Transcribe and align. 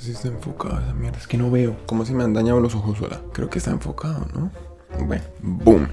sé 0.00 0.06
si 0.06 0.12
está 0.12 0.28
enfocado 0.28 0.80
esa 0.80 0.94
mierda. 0.94 1.18
Es 1.18 1.26
que 1.26 1.36
no 1.36 1.50
veo. 1.50 1.76
¿Cómo 1.86 2.04
se 2.06 2.14
me 2.14 2.24
han 2.24 2.32
dañado 2.32 2.58
los 2.60 2.74
ojos 2.74 2.98
sola? 2.98 3.20
Creo 3.32 3.50
que 3.50 3.58
está 3.58 3.70
enfocado, 3.70 4.26
¿no? 4.34 4.50
Bueno, 4.98 5.22
boom. 5.40 5.88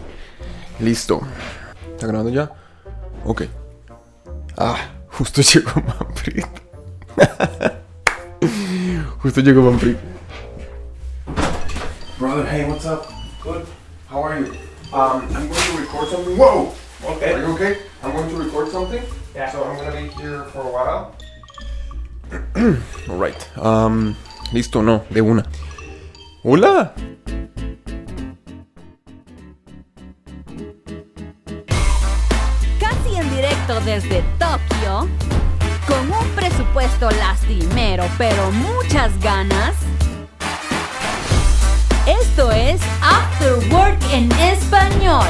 Listo. 0.79 1.22
¿Está 1.92 2.08
grabando 2.08 2.31
ya? 2.31 2.51
Ok. 3.26 3.44
Ah, 4.58 4.78
justo 5.12 5.42
llegó 5.54 5.72
Manfred. 5.81 6.46
justo 9.22 9.42
llegó 9.42 9.62
Manfred. 9.63 9.97
Brother, 12.17 12.47
hey, 12.49 12.65
what's 12.67 12.85
up? 12.85 13.05
Good. 13.44 13.65
How 14.10 14.24
are 14.24 14.39
you? 14.39 14.53
Um, 14.94 15.21
I'm 15.35 15.49
going 15.49 15.53
to 15.53 15.78
record 15.79 16.08
something. 16.08 16.38
Whoa! 16.38 16.73
Okay. 17.03 17.34
Are 17.34 17.39
you 17.39 17.53
okay? 17.53 17.77
I'm 18.02 18.13
going 18.13 18.30
to 18.30 18.38
record 18.38 18.70
something. 18.70 19.03
Yeah. 19.35 19.52
So 19.52 19.63
I'm 19.66 19.76
gonna 19.77 20.02
be 20.02 20.08
here 20.21 20.45
for 20.45 20.62
a 20.62 20.71
while. 20.71 21.13
Alright. 23.09 23.38
Um, 23.58 24.16
listo, 24.52 24.81
no, 24.81 25.04
de 25.09 25.22
una. 25.22 25.45
Hola. 26.44 26.94
Casi 32.80 33.16
en 33.16 33.30
directo 33.35 33.80
desde 33.85 34.23
Tokio, 34.40 35.08
con 35.88 36.12
un 36.12 36.30
presupuesto 36.35 37.09
lastimero 37.12 38.05
pero 38.18 38.52
muchas 38.52 39.18
ganas. 39.21 39.76
Esto 42.05 42.52
es 42.52 42.80
After 43.02 43.55
Work 43.73 43.99
en 44.13 44.32
español, 44.34 45.27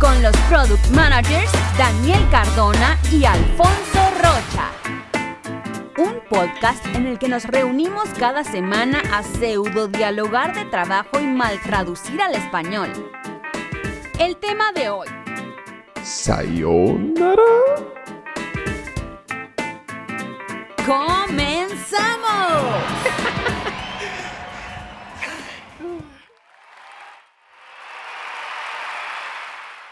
con 0.00 0.20
los 0.22 0.36
product 0.48 0.88
managers 0.90 1.52
Daniel 1.78 2.26
Cardona 2.30 2.98
y 3.12 3.24
Alfonso 3.24 4.00
Rocha. 4.20 4.99
Podcast 6.30 6.86
en 6.94 7.08
el 7.08 7.18
que 7.18 7.28
nos 7.28 7.44
reunimos 7.44 8.08
cada 8.16 8.44
semana 8.44 9.02
a 9.12 9.24
pseudo 9.24 9.88
dialogar 9.88 10.54
de 10.54 10.64
trabajo 10.64 11.18
y 11.18 11.24
mal 11.24 11.60
traducir 11.60 12.22
al 12.22 12.36
español. 12.36 12.88
El 14.20 14.36
tema 14.36 14.70
de 14.70 14.90
hoy. 14.90 15.08
Sayonara. 16.04 17.42
¡Comenzamos! 20.86 22.20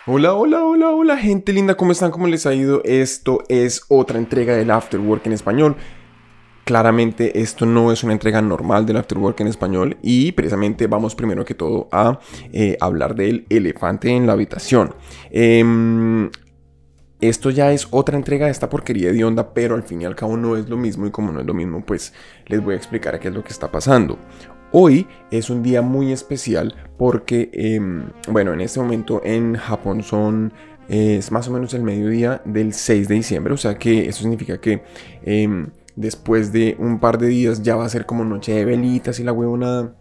Hola, 0.07 0.33
hola, 0.35 0.65
hola, 0.65 0.91
hola, 0.91 1.17
gente 1.19 1.53
linda, 1.53 1.77
¿cómo 1.77 1.93
están? 1.93 2.13
¿Cómo 2.13 2.29
les 2.29 2.47
ha 2.47 2.55
ido? 2.55 2.81
Esto 2.85 3.43
es 3.49 3.85
otra 3.89 4.19
entrega 4.19 4.57
del 4.57 4.71
Afterwork 4.71 5.27
en 5.27 5.33
español. 5.33 5.77
Claramente 6.69 7.41
esto 7.41 7.65
no 7.65 7.93
es 7.93 8.05
una 8.05 8.13
entrega 8.13 8.43
normal 8.43 8.85
del 8.85 8.99
Afterwork 8.99 9.41
en 9.41 9.47
español 9.47 9.97
y 10.03 10.33
precisamente 10.33 10.87
vamos 10.87 11.15
primero 11.15 11.43
que 11.43 11.55
todo 11.55 11.89
a 11.91 12.21
eh, 12.53 12.77
hablar 12.79 13.15
del 13.15 13.47
elefante 13.49 14.11
en 14.11 14.27
la 14.27 14.35
habitación. 14.35 14.95
Em, 15.31 16.29
esto 17.23 17.49
ya 17.49 17.73
es 17.73 17.89
otra 17.91 18.19
entrega 18.19 18.45
de 18.45 18.53
esta 18.53 18.69
porquería 18.69 19.11
de 19.15 19.25
onda, 19.25 19.55
pero 19.55 19.77
al 19.77 19.83
fin 19.83 20.03
y 20.03 20.05
al 20.05 20.15
cabo 20.15 20.37
no 20.37 20.59
es 20.59 20.69
lo 20.69 20.77
mismo 20.77 21.07
y 21.07 21.11
como 21.11 21.33
no 21.33 21.41
es 21.41 21.47
lo 21.47 21.55
mismo, 21.55 21.83
pues 21.87 22.13
les 22.49 22.63
voy 22.63 22.75
a 22.75 22.77
explicar 22.77 23.19
qué 23.19 23.29
es 23.29 23.35
lo 23.35 23.43
que 23.43 23.55
está 23.55 23.73
pasando. 23.73 24.19
Hoy 24.71 25.07
es 25.31 25.49
un 25.49 25.63
día 25.63 25.81
muy 25.81 26.13
especial 26.13 26.75
porque, 26.99 27.49
em, 27.55 28.11
bueno, 28.31 28.53
en 28.53 28.61
este 28.61 28.79
momento 28.79 29.23
en 29.25 29.55
Japón 29.55 30.03
son, 30.03 30.53
es 30.87 31.33
más 31.33 31.49
o 31.49 31.51
menos 31.51 31.73
el 31.73 31.83
mediodía 31.83 32.43
del 32.45 32.75
6 32.75 33.09
de 33.09 33.15
diciembre, 33.15 33.55
o 33.55 33.57
sea 33.57 33.79
que 33.79 34.07
eso 34.07 34.21
significa 34.21 34.61
que 34.61 34.83
em, 35.23 35.69
después 35.99 36.53
de 36.53 36.77
un 36.79 37.01
par 37.01 37.19
de 37.19 37.27
días 37.27 37.63
ya 37.63 37.77
va 37.77 37.85
a 37.85 37.89
ser 37.89 38.07
como 38.07 38.25
noche 38.25 38.53
de 38.53 38.65
velitas 38.65 39.19
y 39.19 39.25
la 39.25 39.33
huevonada. 39.33 39.95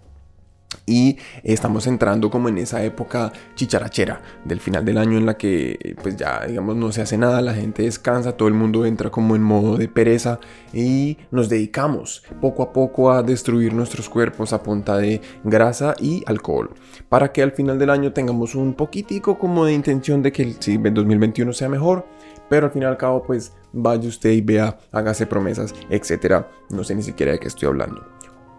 Y 0.85 1.17
estamos 1.43 1.87
entrando 1.87 2.29
como 2.29 2.49
en 2.49 2.57
esa 2.57 2.83
época 2.83 3.31
chicharachera 3.55 4.21
del 4.43 4.59
final 4.59 4.83
del 4.83 4.97
año 4.97 5.17
en 5.17 5.25
la 5.25 5.37
que 5.37 5.95
pues 6.01 6.17
ya 6.17 6.45
digamos 6.45 6.75
no 6.75 6.91
se 6.91 7.01
hace 7.01 7.17
nada, 7.17 7.41
la 7.41 7.53
gente 7.53 7.83
descansa, 7.83 8.33
todo 8.33 8.49
el 8.49 8.53
mundo 8.53 8.85
entra 8.85 9.09
como 9.09 9.35
en 9.35 9.43
modo 9.43 9.77
de 9.77 9.87
pereza 9.87 10.39
y 10.73 11.17
nos 11.31 11.47
dedicamos 11.47 12.23
poco 12.41 12.63
a 12.63 12.73
poco 12.73 13.11
a 13.11 13.23
destruir 13.23 13.73
nuestros 13.73 14.09
cuerpos 14.09 14.51
a 14.51 14.61
punta 14.61 14.97
de 14.97 15.21
grasa 15.43 15.95
y 15.99 16.23
alcohol 16.25 16.71
para 17.07 17.31
que 17.31 17.43
al 17.43 17.53
final 17.53 17.79
del 17.79 17.89
año 17.89 18.11
tengamos 18.11 18.53
un 18.53 18.73
poquitico 18.73 19.39
como 19.39 19.65
de 19.65 19.73
intención 19.73 20.21
de 20.21 20.33
que 20.33 20.43
el, 20.43 20.55
sí, 20.59 20.79
el 20.81 20.93
2021 20.93 21.53
sea 21.53 21.69
mejor, 21.69 22.05
pero 22.49 22.67
al 22.67 22.71
fin 22.71 22.83
y 22.83 22.85
al 22.85 22.97
cabo 22.97 23.23
pues 23.23 23.53
vaya 23.73 24.07
usted 24.07 24.31
y 24.31 24.41
vea, 24.41 24.77
hágase 24.91 25.25
promesas, 25.25 25.73
etcétera. 25.89 26.49
No 26.69 26.83
sé 26.83 26.95
ni 26.95 27.03
siquiera 27.03 27.31
de 27.31 27.39
qué 27.39 27.47
estoy 27.47 27.67
hablando. 27.67 28.05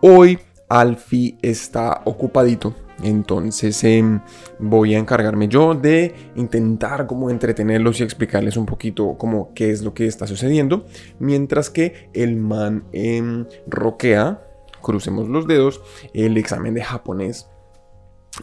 Hoy 0.00 0.38
Alfie 0.68 1.38
está 1.42 2.02
ocupadito. 2.04 2.74
Entonces 3.02 3.82
em, 3.84 4.20
voy 4.58 4.94
a 4.94 4.98
encargarme 4.98 5.46
yo 5.46 5.74
de 5.74 6.14
intentar 6.34 7.06
como 7.06 7.30
entretenerlos 7.30 8.00
y 8.00 8.02
explicarles 8.02 8.56
un 8.56 8.66
poquito 8.66 9.16
como 9.16 9.54
qué 9.54 9.70
es 9.70 9.82
lo 9.82 9.94
que 9.94 10.06
está 10.06 10.26
sucediendo. 10.26 10.84
Mientras 11.20 11.70
que 11.70 12.10
el 12.12 12.36
man 12.36 12.84
em, 12.92 13.46
roquea, 13.68 14.42
crucemos 14.82 15.28
los 15.28 15.46
dedos, 15.46 15.80
el 16.12 16.36
examen 16.36 16.74
de 16.74 16.82
japonés 16.82 17.48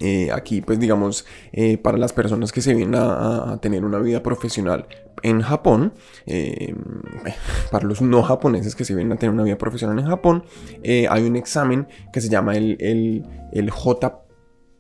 eh, 0.02 0.32
aquí, 0.32 0.62
pues 0.62 0.80
digamos, 0.80 1.26
eh, 1.54 1.78
para 1.78 1.98
las 1.98 2.12
personas 2.12 2.52
que 2.52 2.62
se 2.62 2.74
vienen 2.74 2.96
a, 2.96 3.58
tener 3.62 3.86
una 3.86 4.00
vida 4.00 4.22
profesional 4.22 4.88
en 5.22 5.42
Japón, 5.42 5.94
eh, 6.26 6.76
para 7.72 7.86
los 7.86 8.02
no 8.02 8.22
japoneses 8.24 8.76
que 8.76 8.84
se 8.84 8.94
vienen 8.94 9.14
a 9.14 9.20
tener 9.20 9.34
una 9.34 9.44
vida 9.44 9.58
profesional 9.58 9.98
en 10.00 10.06
Japón, 10.06 10.44
hay 10.84 11.24
un 11.24 11.36
examen 11.36 11.88
que 12.12 12.22
se 12.22 12.30
llama 12.30 12.56
el, 12.56 12.78
el, 12.80 13.26
el 13.54 13.70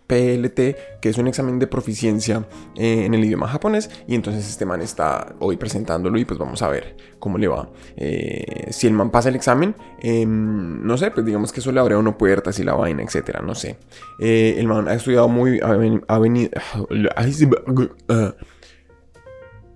JPLT, 0.08 1.00
que 1.02 1.10
es 1.10 1.18
un 1.18 1.28
examen 1.28 1.60
de 1.60 1.68
proficiencia 1.68 2.46
eh, 2.76 3.06
en 3.06 3.14
el 3.14 3.24
idioma 3.24 3.48
japonés. 3.48 3.90
Y 4.08 4.16
entonces 4.16 4.50
este 4.50 4.66
man 4.66 4.82
está 4.82 5.36
hoy 5.40 5.58
presentándolo 5.58 6.18
y 6.18 6.26
pues 6.26 6.40
vamos 6.40 6.62
a 6.62 6.70
ver 6.70 6.96
cómo 7.20 7.38
le 7.38 7.48
va. 7.48 7.70
Eh, 7.98 8.68
si 8.72 8.88
el 8.88 8.94
man 8.94 9.12
pasa 9.12 9.30
el 9.30 9.36
examen, 9.36 9.76
eh, 10.02 10.26
no 10.26 10.98
sé, 10.98 11.12
pues 11.12 11.26
digamos 11.26 11.52
que 11.52 11.60
eso 11.60 11.72
le 11.72 11.80
abre 11.80 11.96
a 11.96 11.98
uno 11.98 12.18
puertas 12.18 12.60
y 12.60 12.64
la 12.64 12.74
vaina, 12.74 13.04
etcétera, 13.04 13.42
no 13.42 13.56
sé. 13.56 13.78
Eh, 14.20 14.56
el 14.58 14.68
man 14.68 14.88
ha 14.88 14.94
estudiado 14.94 15.28
muy, 15.28 15.60
ha, 15.62 15.74
ven, 15.74 16.04
ha 16.08 16.20
venido... 16.20 16.52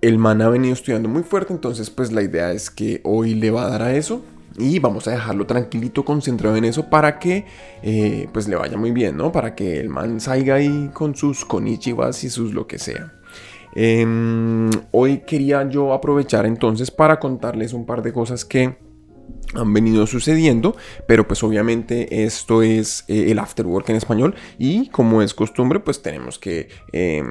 El 0.02 0.16
man 0.16 0.40
ha 0.40 0.48
venido 0.48 0.72
estudiando 0.72 1.10
muy 1.10 1.22
fuerte, 1.22 1.52
entonces 1.52 1.90
pues 1.90 2.10
la 2.10 2.22
idea 2.22 2.52
es 2.52 2.70
que 2.70 3.02
hoy 3.04 3.34
le 3.34 3.50
va 3.50 3.66
a 3.66 3.68
dar 3.68 3.82
a 3.82 3.94
eso 3.94 4.22
y 4.58 4.78
vamos 4.78 5.06
a 5.08 5.12
dejarlo 5.12 5.46
tranquilito, 5.46 6.04
concentrado 6.04 6.56
en 6.56 6.64
eso 6.64 6.88
para 6.88 7.18
que 7.18 7.44
eh, 7.82 8.28
pues 8.32 8.48
le 8.48 8.56
vaya 8.56 8.76
muy 8.76 8.90
bien, 8.92 9.16
¿no? 9.16 9.32
Para 9.32 9.54
que 9.54 9.78
el 9.80 9.88
man 9.88 10.20
salga 10.20 10.56
ahí 10.56 10.90
con 10.92 11.14
sus 11.14 11.44
konichiwas 11.44 12.24
y 12.24 12.30
sus 12.30 12.52
lo 12.52 12.66
que 12.66 12.78
sea. 12.78 13.14
Eh, 13.74 14.04
hoy 14.90 15.18
quería 15.18 15.68
yo 15.68 15.92
aprovechar 15.92 16.44
entonces 16.46 16.90
para 16.90 17.20
contarles 17.20 17.72
un 17.72 17.86
par 17.86 18.02
de 18.02 18.12
cosas 18.12 18.44
que 18.44 18.89
han 19.54 19.72
venido 19.72 20.06
sucediendo, 20.06 20.76
pero 21.06 21.26
pues 21.26 21.42
obviamente 21.42 22.24
esto 22.24 22.62
es 22.62 23.04
eh, 23.08 23.30
el 23.30 23.38
afterwork 23.38 23.88
en 23.88 23.96
español 23.96 24.34
y 24.58 24.88
como 24.88 25.22
es 25.22 25.34
costumbre 25.34 25.80
pues 25.80 26.02
tenemos 26.02 26.38
que 26.38 26.68
eh, 26.92 27.22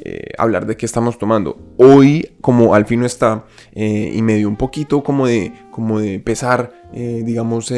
eh, 0.00 0.30
hablar 0.38 0.66
de 0.66 0.76
qué 0.76 0.86
estamos 0.86 1.18
tomando. 1.18 1.58
Hoy 1.76 2.32
como 2.40 2.74
Alfie 2.74 2.96
no 2.96 3.06
está 3.06 3.46
y 3.74 4.20
me 4.22 4.36
dio 4.36 4.48
un 4.48 4.56
poquito 4.56 5.02
como 5.02 5.26
de, 5.26 5.52
como 5.70 5.98
de 5.98 6.20
pesar, 6.20 6.72
digamos, 6.92 7.72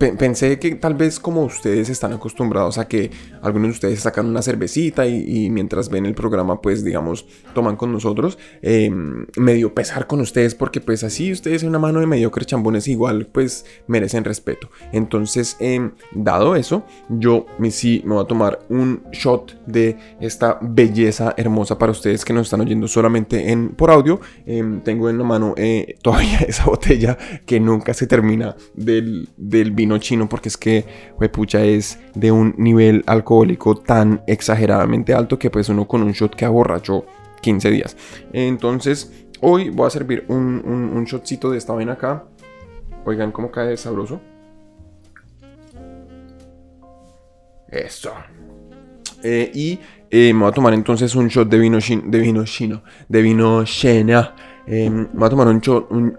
pensé 0.00 0.58
que 0.58 0.74
tal 0.76 0.94
vez 0.94 1.20
como 1.20 1.44
ustedes 1.44 1.90
están 1.90 2.14
acostumbrados 2.14 2.78
a 2.78 2.88
que 2.88 3.10
algunos 3.42 3.68
de 3.68 3.72
ustedes 3.72 4.00
sacan 4.00 4.26
una 4.26 4.40
cervecita 4.40 5.06
y, 5.06 5.50
mientras 5.50 5.90
ven 5.90 6.06
el 6.06 6.14
programa 6.14 6.62
pues 6.62 6.82
digamos 6.82 7.26
toman 7.54 7.76
con 7.76 7.92
nosotros, 7.92 8.38
eh, 8.62 8.90
medio 9.36 9.74
pesar 9.74 10.06
con 10.06 10.20
ustedes 10.20 10.54
porque 10.54 10.80
pues 10.80 11.04
así 11.04 11.30
ustedes 11.30 11.62
en 11.62 11.68
una 11.68 11.78
mano 11.78 12.00
de 12.00 12.06
mediocre 12.06 12.46
chambones 12.46 12.88
igual 12.88 13.26
pues 13.26 13.66
merecen 13.86 14.24
respeto. 14.24 14.70
Entonces 14.92 15.56
eh, 15.60 15.90
dado 16.12 16.56
eso 16.56 16.84
yo 17.10 17.44
me, 17.58 17.70
sí 17.70 18.00
me 18.06 18.14
voy 18.14 18.24
a 18.24 18.26
tomar 18.26 18.60
un 18.70 19.02
shot 19.12 19.60
de 19.66 19.98
esta 20.20 20.58
belleza 20.62 21.34
hermosa 21.36 21.76
para 21.76 21.92
ustedes 21.92 22.24
que 22.24 22.32
nos 22.32 22.46
están 22.46 22.62
oyendo 22.62 22.88
solamente 22.88 23.52
en, 23.52 23.70
por 23.70 23.90
audio. 23.90 24.20
Eh, 24.46 24.80
tengo 24.82 25.10
en 25.10 25.18
la 25.18 25.24
mano 25.24 25.54
todavía 26.00 26.38
esa 26.48 26.64
botella 26.64 27.18
que 27.44 27.60
nunca 27.60 27.92
se 27.92 28.06
termina 28.06 28.56
del, 28.74 29.28
del 29.36 29.72
vino 29.72 29.89
chino 29.98 30.28
porque 30.28 30.48
es 30.48 30.56
que 30.56 30.84
pucha 31.32 31.64
es 31.64 31.98
de 32.14 32.32
un 32.32 32.54
nivel 32.58 33.02
alcohólico 33.06 33.76
tan 33.76 34.22
exageradamente 34.26 35.14
alto 35.14 35.38
que 35.38 35.50
pues 35.50 35.68
uno 35.68 35.86
con 35.86 36.02
un 36.02 36.12
shot 36.12 36.34
que 36.34 36.44
aborrachó 36.44 37.04
15 37.40 37.70
días. 37.70 37.96
Entonces 38.32 39.26
hoy 39.40 39.70
voy 39.70 39.86
a 39.86 39.90
servir 39.90 40.24
un, 40.28 40.90
un, 40.94 41.04
shotcito 41.04 41.50
de 41.50 41.58
esta 41.58 41.72
vaina 41.72 41.94
acá. 41.94 42.24
Oigan 43.04 43.32
cómo 43.32 43.50
cae 43.50 43.76
sabroso. 43.76 44.20
Eso. 47.68 48.12
Eh, 49.22 49.50
y 49.54 49.78
eh, 50.10 50.32
me 50.32 50.40
voy 50.40 50.48
a 50.48 50.52
tomar 50.52 50.74
entonces 50.74 51.14
un 51.14 51.28
shot 51.28 51.48
de 51.48 51.58
vino, 51.58 51.78
de 51.78 52.18
vino 52.18 52.44
chino, 52.44 52.82
de 53.08 53.22
vino 53.22 53.64
china. 53.64 54.34
Eh, 54.66 54.90
me 54.90 55.06
voy 55.12 55.26
a 55.26 55.30
tomar 55.30 55.48
un 55.48 55.60
shot, 55.60 55.90
un, 55.90 56.14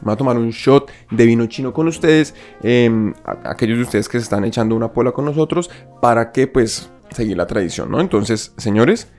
Me 0.00 0.06
voy 0.06 0.14
a 0.14 0.16
tomar 0.16 0.36
un 0.36 0.50
shot 0.50 0.90
de 1.10 1.26
vino 1.26 1.46
chino 1.46 1.72
con 1.72 1.88
ustedes, 1.88 2.34
em, 2.62 3.14
aquellos 3.24 3.78
de 3.78 3.84
ustedes 3.84 4.08
que 4.08 4.18
se 4.18 4.24
están 4.24 4.44
echando 4.44 4.74
una 4.74 4.92
pola 4.92 5.12
con 5.12 5.24
nosotros, 5.24 5.70
para 6.00 6.32
que 6.32 6.46
pues 6.46 6.90
seguir 7.10 7.36
la 7.36 7.46
tradición, 7.46 7.90
¿no? 7.90 8.00
Entonces, 8.00 8.54
señores, 8.56 9.10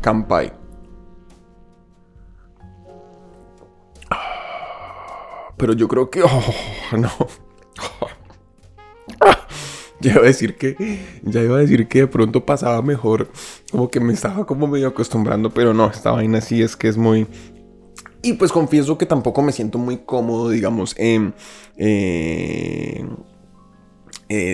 Kampai. 0.00 0.52
Pero 5.56 5.72
yo 5.72 5.88
creo 5.88 6.10
que... 6.10 6.22
Oh, 6.22 6.44
no. 6.96 7.10
Ya 10.00 10.12
iba 10.12 10.20
a 10.20 10.26
decir 10.26 10.56
que. 10.56 10.76
Ya 11.22 11.40
iba 11.40 11.56
a 11.56 11.60
decir 11.60 11.88
que 11.88 12.00
de 12.00 12.06
pronto 12.06 12.44
pasaba 12.44 12.82
mejor. 12.82 13.30
Como 13.70 13.90
que 13.90 14.00
me 14.00 14.12
estaba 14.12 14.44
como 14.44 14.66
medio 14.66 14.88
acostumbrando. 14.88 15.48
Pero 15.48 15.72
no, 15.72 15.86
esta 15.86 16.10
vaina 16.10 16.42
sí 16.42 16.62
es 16.62 16.76
que 16.76 16.88
es 16.88 16.98
muy. 16.98 17.26
Y 18.24 18.32
pues 18.34 18.50
confieso 18.50 18.98
que 18.98 19.06
tampoco 19.06 19.42
me 19.42 19.52
siento 19.52 19.78
muy 19.78 19.98
cómodo, 19.98 20.50
digamos, 20.50 20.94
en. 20.98 21.34
Eh, 21.76 23.06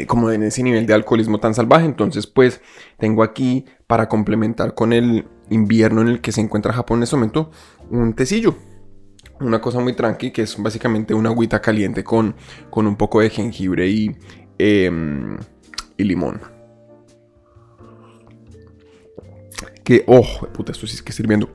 como 0.09 0.31
en 0.31 0.43
ese 0.43 0.63
nivel 0.63 0.85
de 0.85 0.93
alcoholismo 0.93 1.41
tan 1.41 1.55
salvaje. 1.55 1.87
Entonces, 1.87 2.27
pues 2.27 2.61
tengo 2.99 3.23
aquí 3.23 3.65
para 3.87 4.09
complementar 4.09 4.75
con 4.75 4.93
el 4.93 5.27
invierno 5.49 6.03
en 6.03 6.09
el 6.09 6.21
que 6.21 6.33
se 6.33 6.43
encuentra 6.43 6.73
Japón 6.73 6.99
en 6.99 7.05
este 7.05 7.17
momento 7.17 7.51
un 7.89 8.13
tecillo. 8.13 8.57
Una 9.41 9.61
cosa 9.61 9.81
muy 9.81 9.95
tranqui 9.95 10.33
que 10.33 10.43
es 10.43 10.61
básicamente 10.63 11.15
una 11.15 11.31
agüita 11.31 11.63
caliente 11.63 12.05
con, 12.05 12.35
con 12.69 12.87
un 12.87 12.97
poco 12.97 13.21
de 13.21 13.31
jengibre 13.31 13.89
y, 13.89 14.15
Em, 14.63 15.39
y 15.97 16.05
limón. 16.05 16.39
Que, 19.83 20.05
oh, 20.07 20.47
puta, 20.53 20.73
esto 20.73 20.87
sí 20.87 20.97
es 20.97 21.03
que 21.03 21.13
sirviendo. 21.13 21.49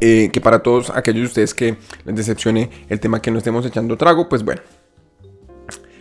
Eh, 0.00 0.30
que 0.32 0.40
para 0.40 0.62
todos 0.62 0.90
aquellos 0.90 1.22
de 1.22 1.26
ustedes 1.26 1.54
que 1.54 1.76
les 2.04 2.16
decepcione 2.16 2.70
el 2.88 3.00
tema 3.00 3.22
que 3.22 3.30
no 3.30 3.38
estemos 3.38 3.64
echando 3.64 3.96
trago, 3.96 4.28
pues 4.28 4.44
bueno, 4.44 4.60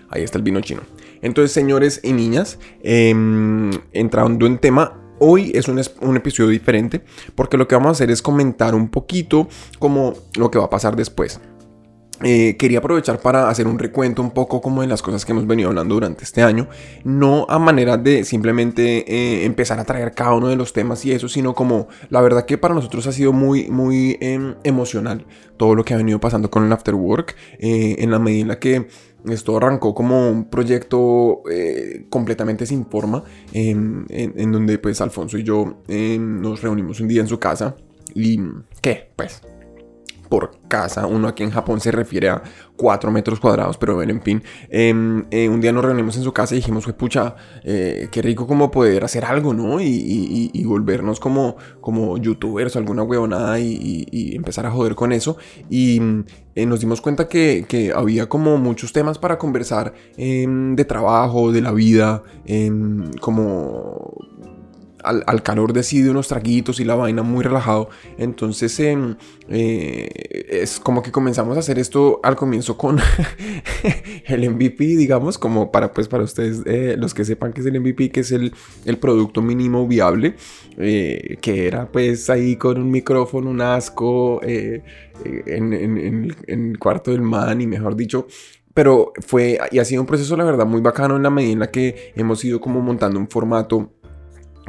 ahí 0.10 0.24
está 0.24 0.38
el 0.38 0.44
vino 0.44 0.62
chino. 0.62 0.82
Entonces, 1.22 1.52
señores 1.52 2.02
y 2.04 2.12
niñas, 2.14 2.60
em, 2.82 3.72
entrando 3.94 4.46
en 4.46 4.58
tema, 4.58 5.00
hoy 5.20 5.52
es 5.56 5.68
un, 5.68 5.82
un, 6.02 6.18
episodio 6.18 6.50
diferente 6.50 7.02
porque 7.36 7.56
lo 7.56 7.68
que 7.68 7.76
vamos 7.76 7.90
a 7.90 7.92
hacer 7.92 8.12
es 8.12 8.22
comentar 8.22 8.76
un 8.76 8.90
poquito 8.90 9.48
como 9.80 10.14
lo 10.38 10.52
que 10.52 10.60
va 10.60 10.66
a 10.66 10.70
pasar 10.70 10.96
después. 10.96 11.40
Eh, 12.24 12.56
quería 12.58 12.80
aprovechar 12.80 13.20
para 13.20 13.50
hacer 13.50 13.68
un 13.68 13.78
recuento 13.78 14.22
un 14.22 14.31
poco 14.31 14.62
como 14.62 14.81
de 14.81 14.88
las 14.88 15.02
cosas 15.02 15.25
que 15.25 15.34
hemos 15.34 15.46
venido 15.46 15.70
hablando 15.70 15.96
durante 15.96 16.24
este 16.24 16.42
año, 16.42 16.70
no 17.04 17.46
a 17.50 17.60
manera 17.60 17.98
de 17.98 18.24
simplemente 18.24 19.04
eh, 19.08 19.46
empezar 19.46 19.80
a 19.80 19.84
traer 19.84 20.14
cada 20.14 20.34
uno 20.34 20.48
de 20.48 20.56
los 20.56 20.72
temas 20.72 21.04
y 21.06 21.12
eso, 21.12 21.28
sino 21.28 21.54
como 21.54 21.90
la 22.10 22.22
verdad 22.22 22.46
que 22.46 22.58
para 22.58 22.74
nosotros 22.74 23.08
ha 23.08 23.12
sido 23.12 23.34
muy, 23.34 23.70
muy 23.70 24.18
em, 24.22 24.56
emocional 24.64 25.25
todo 25.58 25.75
lo 25.75 25.84
que 25.84 25.94
ha 25.94 25.98
venido 25.98 26.20
pasando 26.20 26.50
con 26.50 26.66
el 26.66 26.72
Afterwork, 26.72 27.36
eh, 27.60 27.98
en 28.00 28.10
la 28.10 28.20
medida 28.20 28.42
en 28.42 28.48
la 28.48 28.60
que 28.60 28.88
esto 29.25 29.58
arrancó 29.58 29.94
como 29.94 30.30
un 30.30 30.50
proyecto 30.50 31.44
completamente 32.10 32.66
sin 32.66 32.86
forma, 32.86 33.24
em, 33.54 34.06
en, 34.10 34.34
en, 34.38 34.52
donde 34.52 34.78
pues 34.80 35.00
Alfonso 35.02 35.38
y 35.38 35.44
yo 35.44 35.81
em, 35.88 36.42
nos 36.42 36.62
reunimos 36.62 37.00
un 37.00 37.08
día 37.08 37.22
en 37.22 37.28
su 37.28 37.40
casa 37.40 37.75
y 38.16 38.40
¿qué? 38.81 39.12
Pues 39.16 39.42
por 40.34 40.58
casa. 40.68 41.06
Uno 41.06 41.28
aquí 41.28 41.44
en 41.44 41.52
Japón 41.52 41.80
se 41.80 41.92
refiere 41.92 42.28
a 42.28 42.42
4 42.76 43.12
metros 43.12 43.40
cuadrados, 43.40 43.78
pero 43.78 43.94
bueno, 43.94 44.14
en 44.14 44.22
fin. 44.24 44.42
Em, 44.68 45.26
eh, 45.30 45.48
un 45.48 45.62
día 45.62 45.72
nos 45.72 45.86
reunimos 45.86 46.18
en 46.18 46.24
su 46.24 46.34
casa 46.34 46.56
y 46.56 46.58
dijimos, 46.58 46.92
pucha, 46.94 47.36
eh, 47.64 48.08
qué 48.12 48.24
rico 48.24 48.48
como 48.48 48.72
poder 48.72 49.04
hacer 49.04 49.26
algo, 49.26 49.54
¿no? 49.54 49.80
Y, 49.80 50.64
volvernos 50.66 51.20
como, 51.20 51.56
como 51.82 52.18
youtubers 52.18 52.76
o 52.76 52.80
alguna 52.80 53.04
huevonada 53.04 53.60
y, 53.60 54.08
y, 54.10 54.36
empezar 54.36 54.66
a 54.66 54.72
joder 54.72 54.96
con 54.96 55.12
eso. 55.12 55.38
Y 55.70 56.02
eh, 56.56 56.66
nos 56.66 56.80
dimos 56.80 57.00
cuenta 57.00 57.28
que, 57.28 57.66
que, 57.70 57.94
había 57.94 58.28
como 58.28 58.58
muchos 58.58 58.92
temas 58.92 59.20
para 59.20 59.38
conversar 59.38 59.94
em, 60.18 60.76
de 60.76 60.86
trabajo, 60.86 61.52
de 61.52 61.62
la 61.62 61.74
vida, 61.74 62.24
em, 62.48 63.12
como 63.22 64.16
al, 65.04 65.44
calor 65.44 65.74
de 65.74 65.84
sí 65.84 66.02
de 66.02 66.10
unos 66.10 66.28
traguitos 66.28 66.80
y 66.80 66.86
la 66.86 66.96
vaina 66.96 67.24
muy 67.24 67.44
relajado. 67.44 67.90
Entonces 68.18 68.80
em, 68.80 69.16
eh, 69.50 70.10
es 70.50 70.80
como 70.80 71.04
que 71.04 71.12
comenzamos 71.12 71.58
a 71.58 71.60
hacer 71.60 71.80
esto 71.80 72.20
al 72.24 72.36
comienzo 72.36 72.78
con 72.78 73.00
el 74.26 74.50
MVP, 74.50 74.86
digamos, 74.86 75.38
como 75.38 75.72
para 75.72 75.92
pues 75.94 76.08
para 76.08 76.24
ustedes 76.24 76.62
eh, 76.66 76.96
los 76.98 77.14
que 77.14 77.26
sepan 77.26 77.54
que 77.54 77.62
es 77.62 77.68
el 77.68 77.80
MVP, 77.80 78.12
que 78.12 78.22
es 78.22 78.32
el, 78.32 78.54
el 78.86 78.98
producto 78.98 79.42
mínimo 79.42 79.88
viable, 79.88 80.36
eh, 80.78 81.38
que 81.42 81.68
era 81.68 81.92
pues 81.92 82.30
ahí 82.30 82.56
con 82.56 82.82
un 82.82 82.90
micrófono, 82.90 83.50
un 83.50 83.62
asco 83.62 84.42
en, 84.44 84.84
en, 85.74 86.36
el 86.48 86.80
cuarto 86.80 87.12
del 87.12 87.22
man 87.22 87.62
y 87.62 87.68
mejor 87.68 87.96
dicho, 87.96 88.28
pero 88.74 89.14
fue 89.26 89.60
y 89.72 89.80
ha 89.80 89.86
sido 89.86 90.02
un 90.02 90.08
proceso 90.08 90.36
la 90.36 90.44
verdad 90.44 90.66
muy 90.66 90.82
bacano 90.82 91.16
en 91.16 91.24
la 91.24 91.30
medida 91.30 91.54
en 91.54 91.60
la 91.60 91.72
que 91.72 92.14
hemos 92.16 92.44
ido 92.44 92.60
como 92.60 92.82
montando 92.82 93.20
un 93.20 93.28
formato 93.28 93.92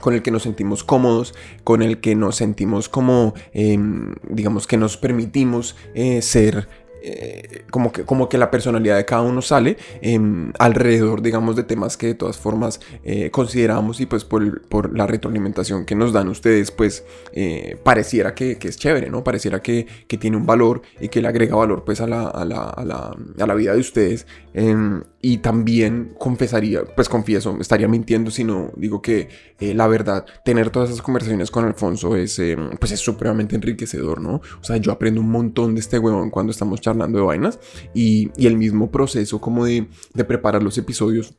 con 0.00 0.14
el 0.14 0.22
que 0.22 0.30
nos 0.30 0.42
sentimos 0.42 0.84
cómodos, 0.84 1.34
con 1.62 1.82
el 1.82 2.00
que 2.00 2.14
nos 2.14 2.36
sentimos 2.36 2.88
como, 2.88 3.34
em, 3.52 4.14
digamos, 4.28 4.66
que 4.66 4.76
nos 4.76 4.96
permitimos 4.96 5.76
eh, 5.94 6.22
ser 6.22 6.68
eh, 7.06 7.64
como, 7.70 7.92
que, 7.92 8.04
como 8.04 8.30
que 8.30 8.38
la 8.38 8.50
personalidad 8.50 8.96
de 8.96 9.04
cada 9.04 9.20
uno 9.20 9.42
sale 9.42 9.76
em, 10.00 10.52
alrededor, 10.58 11.20
digamos, 11.20 11.54
de 11.54 11.62
temas 11.62 11.98
que 11.98 12.06
de 12.06 12.14
todas 12.14 12.38
formas 12.38 12.80
eh, 13.02 13.30
consideramos 13.30 14.00
y 14.00 14.06
pues 14.06 14.24
por, 14.24 14.62
por, 14.68 14.96
la 14.96 15.06
retroalimentación 15.06 15.84
que 15.84 15.94
nos 15.94 16.14
dan 16.14 16.28
ustedes, 16.28 16.70
pues 16.70 17.04
eh, 17.32 17.76
pareciera 17.84 18.34
que, 18.34 18.56
que, 18.56 18.68
es 18.68 18.78
chévere, 18.78 19.10
¿no? 19.10 19.22
Pareciera 19.22 19.60
que, 19.60 19.86
que, 20.08 20.16
tiene 20.16 20.38
un 20.38 20.46
valor 20.46 20.80
y 20.98 21.08
que 21.08 21.20
le 21.20 21.28
agrega 21.28 21.56
valor 21.56 21.84
pues 21.84 22.00
a 22.00 22.06
la, 22.06 22.22
a 22.22 22.44
la, 22.46 22.70
a 22.70 22.84
la, 22.86 23.14
a 23.38 23.46
la 23.46 23.54
vida 23.54 23.74
de 23.74 23.80
ustedes. 23.80 24.26
Em, 24.54 25.02
y 25.20 25.38
también 25.38 26.14
confesaría, 26.18 26.84
pues 26.84 27.10
confieso, 27.10 27.58
estaría 27.60 27.88
mintiendo 27.88 28.30
si 28.30 28.44
no 28.44 28.70
digo 28.76 29.02
que 29.02 29.28
la 29.60 29.86
verdad, 29.86 30.26
tener 30.44 30.70
todas 30.70 30.90
esas 30.90 31.00
conversaciones 31.00 31.50
con 31.50 31.64
Alfonso 31.64 32.16
es, 32.16 32.38
em, 32.38 32.70
pues 32.78 32.92
es 32.92 33.00
supremamente 33.00 33.56
enriquecedor, 33.56 34.20
¿no? 34.20 34.34
O 34.60 34.64
sea, 34.64 34.76
yo 34.76 34.92
aprendo 34.92 35.20
un 35.20 35.30
montón 35.30 35.74
de 35.74 35.80
este 35.80 35.98
huevón 35.98 36.30
cuando 36.30 36.50
estamos 36.50 36.80
charlando 36.80 36.93
hablando 36.94 37.18
de 37.18 37.24
vainas 37.24 37.60
y, 37.94 38.30
el 38.44 38.56
mismo 38.56 38.90
proceso 38.90 39.40
como 39.40 39.64
de, 39.64 39.86
preparar 40.26 40.62
los 40.62 40.78
episodios 40.78 41.34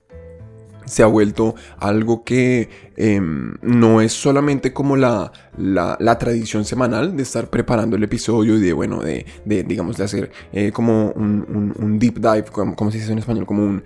se 0.86 1.02
ha 1.02 1.08
vuelto 1.08 1.56
algo 1.80 2.24
que 2.24 2.70
em, 2.96 3.56
no 3.62 4.02
es 4.02 4.14
solamente 4.14 4.72
como 4.72 4.96
la, 4.96 5.32
la, 5.58 6.18
tradición 6.18 6.66
semanal 6.66 7.16
de 7.16 7.24
estar 7.24 7.50
preparando 7.50 7.96
el 7.96 8.04
episodio 8.04 8.56
y 8.58 8.62
de, 8.62 8.74
bueno, 8.74 9.02
de, 9.02 9.26
de 9.44 9.64
digamos, 9.64 9.98
de 9.98 10.04
hacer 10.04 10.32
eh, 10.54 10.72
como 10.72 11.12
un, 11.12 11.74
un, 11.78 12.00
deep 12.00 12.20
dive, 12.20 12.46
como, 12.52 12.92
se 12.92 12.98
dice 13.00 13.12
en 13.12 13.20
español, 13.20 13.46
como 13.46 13.64
un, 13.64 13.84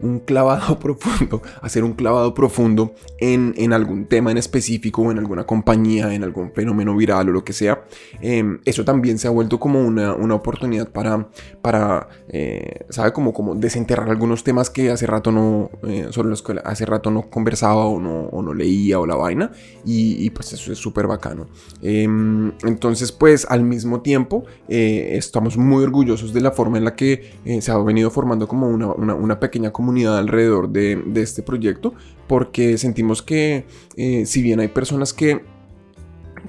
un, 0.00 0.20
clavado 0.20 0.78
profundo, 0.80 1.42
hacer 1.62 1.84
un 1.84 1.92
clavado 1.92 2.34
profundo 2.34 2.94
en, 3.18 3.54
en, 3.56 3.72
algún 3.72 4.06
tema 4.06 4.30
en 4.30 4.38
específico 4.38 5.02
o 5.02 5.10
en 5.10 5.18
alguna 5.18 5.44
compañía, 5.44 6.12
en 6.14 6.24
algún 6.24 6.52
fenómeno 6.52 6.96
viral 6.96 7.28
o 7.28 7.32
lo 7.32 7.44
que 7.44 7.52
sea. 7.52 7.84
Em, 8.20 8.60
eso 8.64 8.84
también 8.84 9.18
se 9.18 9.28
ha 9.28 9.30
vuelto 9.30 9.58
como 9.60 9.80
una, 9.80 10.14
una 10.14 10.34
oportunidad 10.34 10.88
para, 10.90 11.28
para 11.62 12.08
eh, 12.28 12.86
¿sabe? 12.90 13.12
Como, 13.12 13.32
como 13.32 13.54
desenterrar 13.54 14.10
algunos 14.10 14.44
temas 14.44 14.70
que 14.70 14.90
hace 14.90 15.06
rato 15.06 15.32
no, 15.32 15.70
eh, 15.86 16.08
sobre 16.10 16.28
los 16.28 16.42
que 16.42 16.60
hace 16.64 16.86
rato 16.86 17.10
no 17.10 17.30
conversaba 17.30 17.86
o 17.86 18.00
no, 18.00 18.26
o 18.26 18.42
no 18.42 18.54
leía 18.54 18.98
o 18.98 19.06
la 19.06 19.16
vaina. 19.16 19.52
Y, 19.84 20.24
y 20.24 20.30
pues 20.30 20.52
eso 20.52 20.72
es 20.72 20.75
súper 20.76 21.06
bacano. 21.06 21.46
Em, 21.82 22.52
entonces, 22.64 23.12
pues 23.12 23.46
al 23.48 23.62
mismo 23.62 24.00
tiempo, 24.00 24.44
eh, 24.68 25.10
estamos 25.12 25.56
muy 25.56 25.82
orgullosos 25.84 26.32
de 26.32 26.40
la 26.40 26.52
forma 26.52 26.78
en 26.78 26.84
la 26.84 26.94
que 26.94 27.32
eh, 27.44 27.60
se 27.60 27.70
ha 27.70 27.78
venido 27.78 28.10
formando 28.10 28.46
como 28.48 28.68
una, 28.68 28.94
una, 28.94 29.40
pequeña 29.40 29.72
comunidad 29.72 30.16
alrededor 30.18 30.68
de, 30.68 30.96
de, 30.96 31.22
este 31.22 31.42
proyecto, 31.42 31.94
porque 32.26 32.78
sentimos 32.78 33.22
que 33.22 33.66
eh, 33.96 34.24
si 34.26 34.42
bien 34.42 34.60
hay 34.60 34.68
personas 34.68 35.12
que 35.12 35.42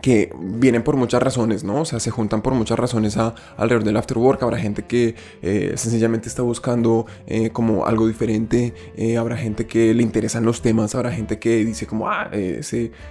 que 0.02 0.34
vienen 0.40 0.84
por 0.84 0.96
muchas 0.96 1.22
razones, 1.22 1.64
¿no? 1.64 1.82
O 1.82 1.86
sea, 1.86 2.00
se 2.00 2.12
juntan 2.12 2.42
por 2.42 2.54
muchas 2.54 2.78
razones 2.78 3.18
a, 3.18 3.34
alrededor 3.58 3.84
del 3.84 3.98
afterwork. 3.98 4.42
Habrá 4.44 4.58
gente 4.58 4.84
que 4.84 5.16
eh, 5.42 5.74
sencillamente 5.76 6.28
está 6.28 6.42
buscando 6.42 7.06
eh, 7.26 7.50
como 7.50 7.86
algo 7.86 8.08
diferente. 8.08 8.74
Eh, 8.96 9.18
habrá 9.18 9.38
gente 9.38 9.68
que 9.68 9.94
le 9.94 10.04
interesan 10.04 10.46
los 10.46 10.62
temas. 10.62 10.96
Habrá 10.96 11.12
gente 11.12 11.40
que 11.40 11.64
dice 11.66 11.88
como, 11.88 12.10
ah, 12.10 12.30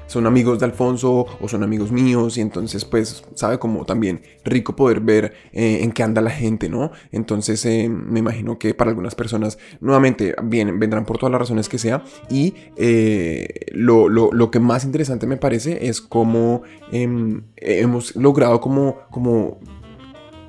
son 0.06 0.26
amigos 0.26 0.58
de 0.58 0.66
Alfonso 0.66 1.26
o 1.40 1.48
son 1.48 1.62
amigos 1.62 1.92
míos. 1.92 2.36
Y 2.38 2.40
entonces, 2.40 2.84
pues, 2.84 3.24
sabe 3.34 3.58
como 3.58 3.84
también 3.84 4.22
rico 4.44 4.76
poder 4.76 5.00
ver 5.00 5.34
en 5.52 5.92
qué 5.92 6.02
anda 6.02 6.20
la 6.20 6.30
gente, 6.30 6.68
¿no? 6.68 6.92
Entonces, 7.12 7.64
me 7.88 8.20
imagino 8.20 8.58
que 8.58 8.74
para 8.74 8.90
algunas 8.90 9.14
personas, 9.14 9.58
nuevamente, 9.80 10.34
vienen, 10.42 10.78
vendrán 10.78 11.04
por 11.04 11.18
todas 11.18 11.32
las 11.32 11.40
razones 11.40 11.68
que 11.68 11.78
sea. 11.78 12.04
Y 12.30 12.54
lo, 13.72 14.08
lo, 14.08 14.30
lo 14.32 14.50
que 14.50 14.60
más 14.60 14.84
interesante 14.84 15.26
me 15.26 15.36
parece 15.36 15.88
es 15.88 16.00
cómo 16.00 16.62
Em, 16.92 17.42
hemos 17.56 18.14
logrado 18.16 18.60
como, 18.60 18.98
como 19.10 19.58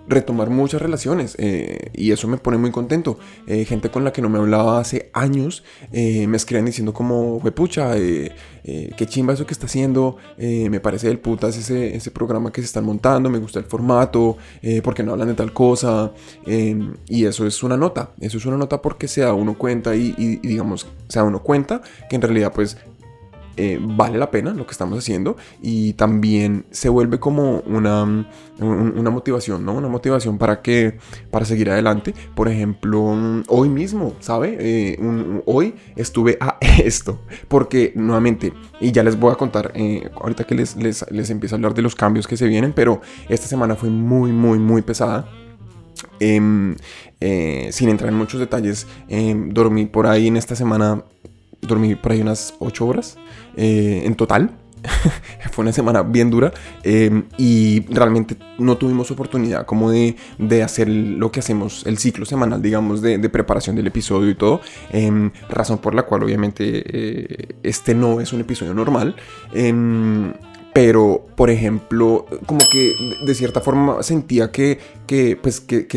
retomar 0.08 0.50
muchas 0.50 0.82
relaciones 0.82 1.36
eh, 1.38 1.92
y 1.94 2.12
eso 2.12 2.28
me 2.28 2.38
pone 2.38 2.58
muy 2.58 2.72
contento. 2.72 3.20
Eh, 3.46 3.66
gente 3.66 3.90
con 3.90 4.04
la 4.04 4.14
que 4.14 4.22
no 4.22 4.30
me 4.30 4.38
hablaba 4.38 4.80
hace 4.80 5.10
años 5.14 5.64
me 5.92 6.38
escriben 6.38 6.66
diciendo 6.66 6.94
como, 6.94 7.40
pucha, 7.52 7.96
qué 7.96 9.06
chimba 9.06 9.34
eso 9.34 9.46
que 9.46 9.54
está 9.54 9.66
haciendo, 9.66 10.18
me 10.38 10.80
parece 10.80 11.08
del 11.08 11.20
putas 11.20 11.58
ese, 11.58 11.96
ese 11.96 12.12
programa 12.12 12.52
que 12.52 12.62
se 12.62 12.66
están 12.66 12.86
montando, 12.86 13.30
me 13.30 13.40
gusta 13.40 13.60
el 13.60 13.66
formato, 13.66 14.38
porque 14.84 15.04
no 15.04 15.14
hablan 15.14 15.30
de 15.30 15.34
tal 15.34 15.54
cosa 15.54 16.12
y 17.08 17.26
eso 17.26 17.46
es 17.48 17.64
una 17.64 17.78
nota, 17.78 18.12
eso 18.20 18.38
es 18.38 18.46
una 18.46 18.58
nota 18.58 18.82
porque 18.82 19.08
se 19.08 19.22
da 19.22 19.34
uno 19.34 19.58
cuenta 19.58 19.96
y, 19.96 20.14
y 20.18 20.38
digamos, 20.38 20.88
se 21.08 21.20
da 21.20 21.26
uno 21.26 21.42
cuenta 21.42 21.82
que 22.10 22.16
en 22.16 22.22
realidad 22.22 22.52
pues 22.54 22.78
eh, 23.60 23.80
vale 23.82 24.20
la 24.20 24.30
pena 24.30 24.54
lo 24.54 24.68
que 24.68 24.72
estamos 24.72 25.00
haciendo 25.00 25.36
y 25.64 25.94
también 25.94 26.66
se 26.70 26.90
vuelve 26.90 27.20
como 27.20 27.62
una, 27.62 28.04
una 28.60 29.10
motivación, 29.10 29.66
¿no? 29.66 29.74
Una 29.74 29.88
motivación 29.88 30.38
para 30.38 30.62
que, 30.62 31.00
para 31.32 31.44
seguir 31.44 31.72
adelante. 31.72 32.14
Por 32.36 32.50
ejemplo, 32.50 33.18
hoy 33.48 33.70
mismo, 33.70 34.14
¿sabe? 34.20 34.58
Eh, 34.60 35.42
hoy 35.46 35.74
estuve 35.96 36.38
a 36.40 36.60
esto, 36.62 37.20
porque 37.48 37.94
nuevamente, 37.96 38.54
y 38.80 38.92
ya 38.92 39.04
les 39.04 39.20
voy 39.20 39.32
a 39.32 39.36
contar, 39.36 39.72
eh, 39.74 40.08
ahorita 40.22 40.44
que 40.44 40.54
les, 40.54 40.76
les, 40.76 41.04
les 41.10 41.30
empiezo 41.32 41.56
a 41.56 41.58
hablar 41.58 41.74
de 41.74 41.82
los 41.82 41.96
cambios 41.96 42.28
que 42.28 42.38
se 42.38 42.46
vienen, 42.46 42.74
pero 42.74 43.02
esta 43.28 43.48
semana 43.48 43.76
fue 43.76 43.90
muy, 43.90 44.32
muy, 44.32 44.60
muy 44.60 44.84
pesada. 44.84 45.28
Em, 46.20 46.76
sin 47.72 47.90
entrar 47.90 48.10
en 48.10 48.16
muchos 48.16 48.40
detalles, 48.40 48.86
em, 49.08 49.50
dormí 49.50 49.88
por 49.88 50.06
ahí 50.06 50.28
en 50.28 50.38
esta 50.38 50.56
semana 50.56 51.04
dormí 51.68 51.96
por 51.96 52.12
ahí 52.12 52.22
unas 52.22 52.54
8 52.60 52.86
horas 52.86 53.18
eh, 53.56 54.04
en 54.06 54.16
total. 54.16 54.52
Fue 55.52 55.64
una 55.64 55.74
semana 55.74 56.04
bien 56.04 56.30
dura 56.30 56.54
eh, 56.84 57.24
y 57.38 57.86
realmente 57.90 58.38
no 58.60 58.78
tuvimos 58.78 59.10
oportunidad 59.12 59.66
como 59.66 59.92
de, 59.92 60.16
de, 60.38 60.64
hacer 60.64 60.88
lo 60.88 61.32
que 61.32 61.40
hacemos, 61.40 61.86
el 61.86 61.98
ciclo 61.98 62.26
semanal, 62.26 62.62
digamos, 62.62 63.02
de, 63.02 63.18
de 63.18 63.30
preparación 63.30 63.76
del 63.76 63.88
episodio 63.88 64.30
y 64.30 64.36
todo. 64.36 64.62
Em, 64.92 65.32
razón 65.50 65.80
por 65.80 65.96
la 65.96 66.04
cual 66.04 66.24
obviamente 66.24 66.84
eh, 66.86 67.56
este 67.64 67.96
no 67.96 68.22
es 68.22 68.34
un 68.34 68.42
episodio 68.42 68.74
normal. 68.74 69.16
Em, 69.52 70.34
pero, 70.78 71.26
por 71.36 71.50
ejemplo, 71.50 72.28
como 72.46 72.60
que 72.72 72.94
de 73.26 73.34
cierta 73.34 73.62
forma 73.62 74.04
sentía 74.04 74.52
que, 74.52 74.78
que 75.08 75.36
pues, 75.36 75.60
que, 75.60 75.88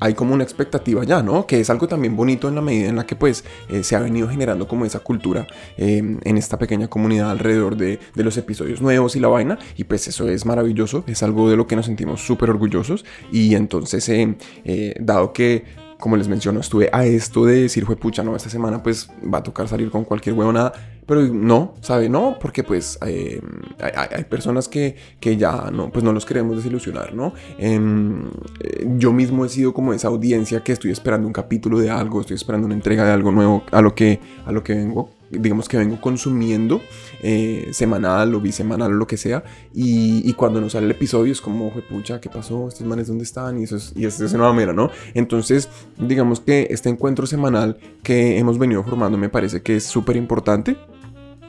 hay 0.00 0.14
como 0.14 0.34
una 0.34 0.42
expectativa 0.44 1.04
ya, 1.04 1.22
¿no? 1.22 1.46
Que 1.46 1.60
es 1.60 1.70
algo 1.70 1.86
también 1.86 2.16
bonito 2.16 2.48
en 2.48 2.54
la 2.54 2.62
medida 2.62 2.88
en 2.88 2.96
la 2.96 3.06
que 3.06 3.16
pues 3.16 3.44
eh, 3.68 3.82
se 3.84 3.94
ha 3.96 4.00
venido 4.00 4.28
generando 4.28 4.66
como 4.66 4.84
esa 4.84 5.00
cultura 5.00 5.46
em, 5.76 6.18
en 6.24 6.38
esta 6.38 6.58
pequeña 6.58 6.88
comunidad 6.88 7.30
alrededor 7.30 7.76
de, 7.76 8.00
de, 8.14 8.24
los 8.24 8.36
episodios 8.36 8.80
nuevos 8.80 9.14
y 9.16 9.20
la 9.20 9.28
vaina. 9.28 9.58
Y 9.76 9.84
pues 9.84 10.08
eso 10.08 10.28
es 10.28 10.46
maravilloso, 10.46 11.04
es 11.06 11.22
algo 11.22 11.50
de 11.50 11.56
lo 11.56 11.66
que 11.66 11.76
nos 11.76 11.86
sentimos 11.86 12.20
súper 12.20 12.50
orgullosos. 12.50 13.04
Y 13.30 13.54
entonces, 13.54 14.08
eh, 14.08 14.36
eh, 14.64 14.94
dado 14.98 15.32
que 15.32 15.64
como 16.00 16.16
les 16.16 16.28
menciono, 16.28 16.60
estuve 16.60 16.88
a 16.92 17.04
esto 17.04 17.44
de 17.44 17.62
decir, 17.62 17.84
fue 17.86 17.96
pucha, 17.96 18.22
no, 18.22 18.34
esta 18.34 18.50
semana 18.50 18.82
pues 18.82 19.10
va 19.32 19.38
a 19.38 19.42
tocar 19.42 19.68
salir 19.68 19.90
con 19.90 20.04
cualquier 20.04 20.34
huevonada 20.34 20.72
pero 21.10 21.22
no, 21.22 21.74
¿sabe? 21.80 22.08
No, 22.08 22.38
porque 22.40 22.62
pues 22.62 22.96
eh, 23.04 23.40
hay, 23.80 24.22
personas 24.26 24.68
que, 24.68 24.94
que, 25.18 25.36
ya 25.36 25.68
no, 25.72 25.90
pues 25.90 26.04
no 26.04 26.12
los 26.12 26.24
queremos 26.24 26.54
desilusionar, 26.54 27.14
¿no? 27.14 27.34
Em, 27.58 28.28
eh, 28.60 28.86
yo 28.96 29.12
mismo 29.12 29.44
he 29.44 29.48
sido 29.48 29.74
como 29.74 29.92
esa 29.92 30.06
audiencia 30.06 30.62
que 30.62 30.70
estoy 30.70 30.92
esperando 30.92 31.26
un 31.26 31.32
capítulo 31.32 31.80
de 31.80 31.90
algo, 31.90 32.20
estoy 32.20 32.36
esperando 32.36 32.66
una 32.66 32.76
entrega 32.76 33.04
de 33.04 33.10
algo 33.10 33.32
nuevo 33.32 33.64
a 33.72 33.82
lo 33.82 33.92
que, 33.92 34.20
a 34.46 34.52
lo 34.52 34.62
que 34.62 34.74
vengo 34.74 35.10
digamos 35.30 35.68
que 35.68 35.76
vengo 35.76 36.00
consumiendo 36.00 36.82
eh, 37.22 37.68
semanal 37.72 38.34
o 38.34 38.40
bisemanal 38.40 38.92
o 38.92 38.94
lo 38.94 39.06
que 39.06 39.16
sea 39.16 39.44
y, 39.72 40.32
cuando 40.34 40.60
nos 40.60 40.72
sale 40.72 40.86
el 40.86 40.92
episodio 40.92 41.32
es 41.32 41.40
como, 41.40 41.70
pucha, 41.88 42.20
¿qué 42.20 42.30
pasó? 42.30 42.68
¿Estos 42.68 42.86
manes 42.86 43.08
dónde 43.08 43.24
están? 43.24 43.58
Y 43.58 43.64
eso 43.64 43.76
es, 43.76 43.92
y 43.94 44.06
es, 44.06 44.18
es 44.20 44.32
una 44.32 44.50
¿no? 44.72 44.90
Entonces, 45.12 45.68
digamos 45.98 46.40
que 46.40 46.68
este 46.70 46.88
encuentro 46.88 47.26
semanal 47.26 47.76
que 48.02 48.38
hemos 48.38 48.58
venido 48.58 48.82
formando 48.84 49.18
me 49.18 49.28
parece 49.28 49.62
que 49.62 49.76
es 49.76 49.84
súper 49.84 50.16
importante 50.16 50.76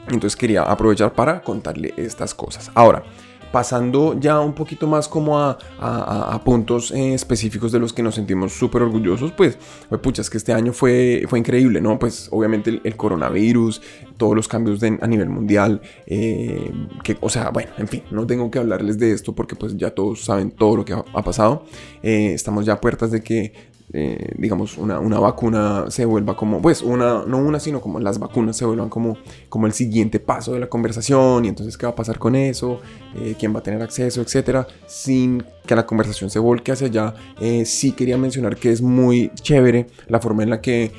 entonces 0.08 0.36
quería 0.36 0.62
aprovechar 0.62 1.12
para 1.12 1.42
contarle 1.42 1.94
estas 1.96 2.34
cosas. 2.34 2.70
Ahora, 2.74 3.04
pasando 3.52 4.18
ya 4.18 4.40
un 4.40 4.54
poquito 4.54 4.86
más 4.86 5.06
como 5.06 5.38
a, 5.38 6.40
puntos 6.44 6.90
eh, 6.90 7.14
específicos 7.14 7.70
de 7.70 7.78
los 7.78 7.92
que 7.92 8.02
nos 8.02 8.14
sentimos 8.14 8.52
súper 8.52 8.82
orgullosos, 8.82 9.32
pues, 9.32 9.58
pucha, 10.02 10.22
es 10.22 10.30
que 10.30 10.38
este 10.38 10.52
año 10.52 10.72
fue, 10.72 11.24
fue 11.28 11.38
increíble, 11.38 11.80
¿no? 11.80 11.98
Pues 11.98 12.28
obviamente 12.32 12.80
el, 12.82 12.96
coronavirus, 12.96 13.80
todos 14.16 14.34
los 14.34 14.48
cambios 14.48 14.82
a 14.82 15.06
nivel 15.06 15.28
mundial, 15.28 15.80
eh, 16.06 16.72
que, 17.04 17.16
o 17.20 17.28
sea, 17.28 17.50
bueno, 17.50 17.70
en 17.78 17.88
fin, 17.88 18.02
no 18.10 18.26
tengo 18.26 18.50
que 18.50 18.58
hablarles 18.58 18.98
de 18.98 19.12
esto 19.12 19.34
porque 19.34 19.54
pues 19.54 19.76
ya 19.76 19.90
todos 19.90 20.24
saben 20.24 20.50
todo 20.50 20.76
lo 20.76 20.84
que 20.84 20.94
ha, 20.94 21.22
pasado. 21.22 21.64
Eh, 22.02 22.32
estamos 22.32 22.66
ya 22.66 22.74
a 22.74 22.80
puertas 22.80 23.10
de 23.10 23.22
que 23.22 23.52
eh, 23.94 24.32
digamos, 24.38 24.78
una, 24.78 24.98
una, 25.00 25.18
vacuna 25.18 25.84
se 25.90 26.06
vuelva 26.06 26.34
como, 26.34 26.62
pues, 26.62 26.80
una, 26.80 27.24
no 27.26 27.36
una, 27.36 27.60
sino 27.60 27.82
como 27.82 28.00
las 28.00 28.18
vacunas 28.18 28.56
se 28.56 28.64
vuelvan 28.64 28.88
como, 28.88 29.18
como 29.50 29.66
el 29.66 29.74
siguiente 29.74 30.18
paso 30.18 30.54
de 30.54 30.60
la 30.60 30.68
conversación 30.68 31.44
y 31.44 31.48
entonces 31.48 31.76
qué 31.76 31.84
va 31.84 31.92
a 31.92 31.94
pasar 31.94 32.18
con 32.18 32.34
eso, 32.34 32.80
eh, 33.16 33.34
quién 33.38 33.54
va 33.54 33.58
a 33.58 33.62
tener 33.62 33.82
acceso, 33.82 34.22
etcétera, 34.22 34.66
sin 34.86 35.44
que 35.66 35.76
la 35.76 35.84
conversación 35.84 36.30
se 36.30 36.38
volque 36.38 36.72
hacia 36.72 36.86
allá. 36.86 37.14
Eh, 37.38 37.66
sí 37.66 37.92
quería 37.92 38.16
mencionar 38.16 38.56
que 38.56 38.72
es 38.72 38.80
muy 38.80 39.30
chévere 39.34 39.86
la 40.08 40.20
forma 40.20 40.42
en 40.42 40.50
la 40.50 40.60
que, 40.62 40.90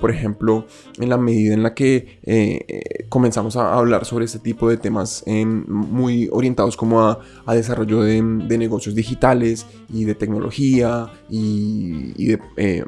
por 0.00 0.10
ejemplo, 0.10 0.66
en 0.98 1.08
la 1.08 1.16
medida 1.16 1.54
en 1.54 1.62
la 1.62 1.72
que 1.72 3.06
comenzamos 3.08 3.56
a 3.56 3.74
hablar 3.74 4.04
sobre 4.04 4.24
este 4.24 4.40
tipo 4.40 4.68
de 4.68 4.76
temas 4.76 5.24
muy 5.26 6.28
orientados 6.32 6.76
como 6.76 7.00
a, 7.00 7.20
a 7.46 7.54
desarrollo 7.54 8.02
de, 8.02 8.20
de, 8.22 8.58
negocios 8.58 8.94
digitales 8.94 9.66
y 9.88 10.04
de 10.04 10.14
tecnología 10.14 11.10
y, 11.30 12.12
y 12.16 12.26
de 12.26 12.39
eh, 12.56 12.84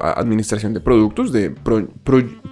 administración 0.00 0.74
de 0.74 0.80
productos, 0.80 1.32
de 1.32 1.50
Product 1.50 2.44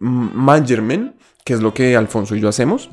Management, 0.00 1.14
que 1.44 1.54
es 1.54 1.60
lo 1.60 1.74
que 1.74 1.96
Alfonso 1.96 2.36
y 2.36 2.40
yo 2.40 2.48
hacemos. 2.48 2.90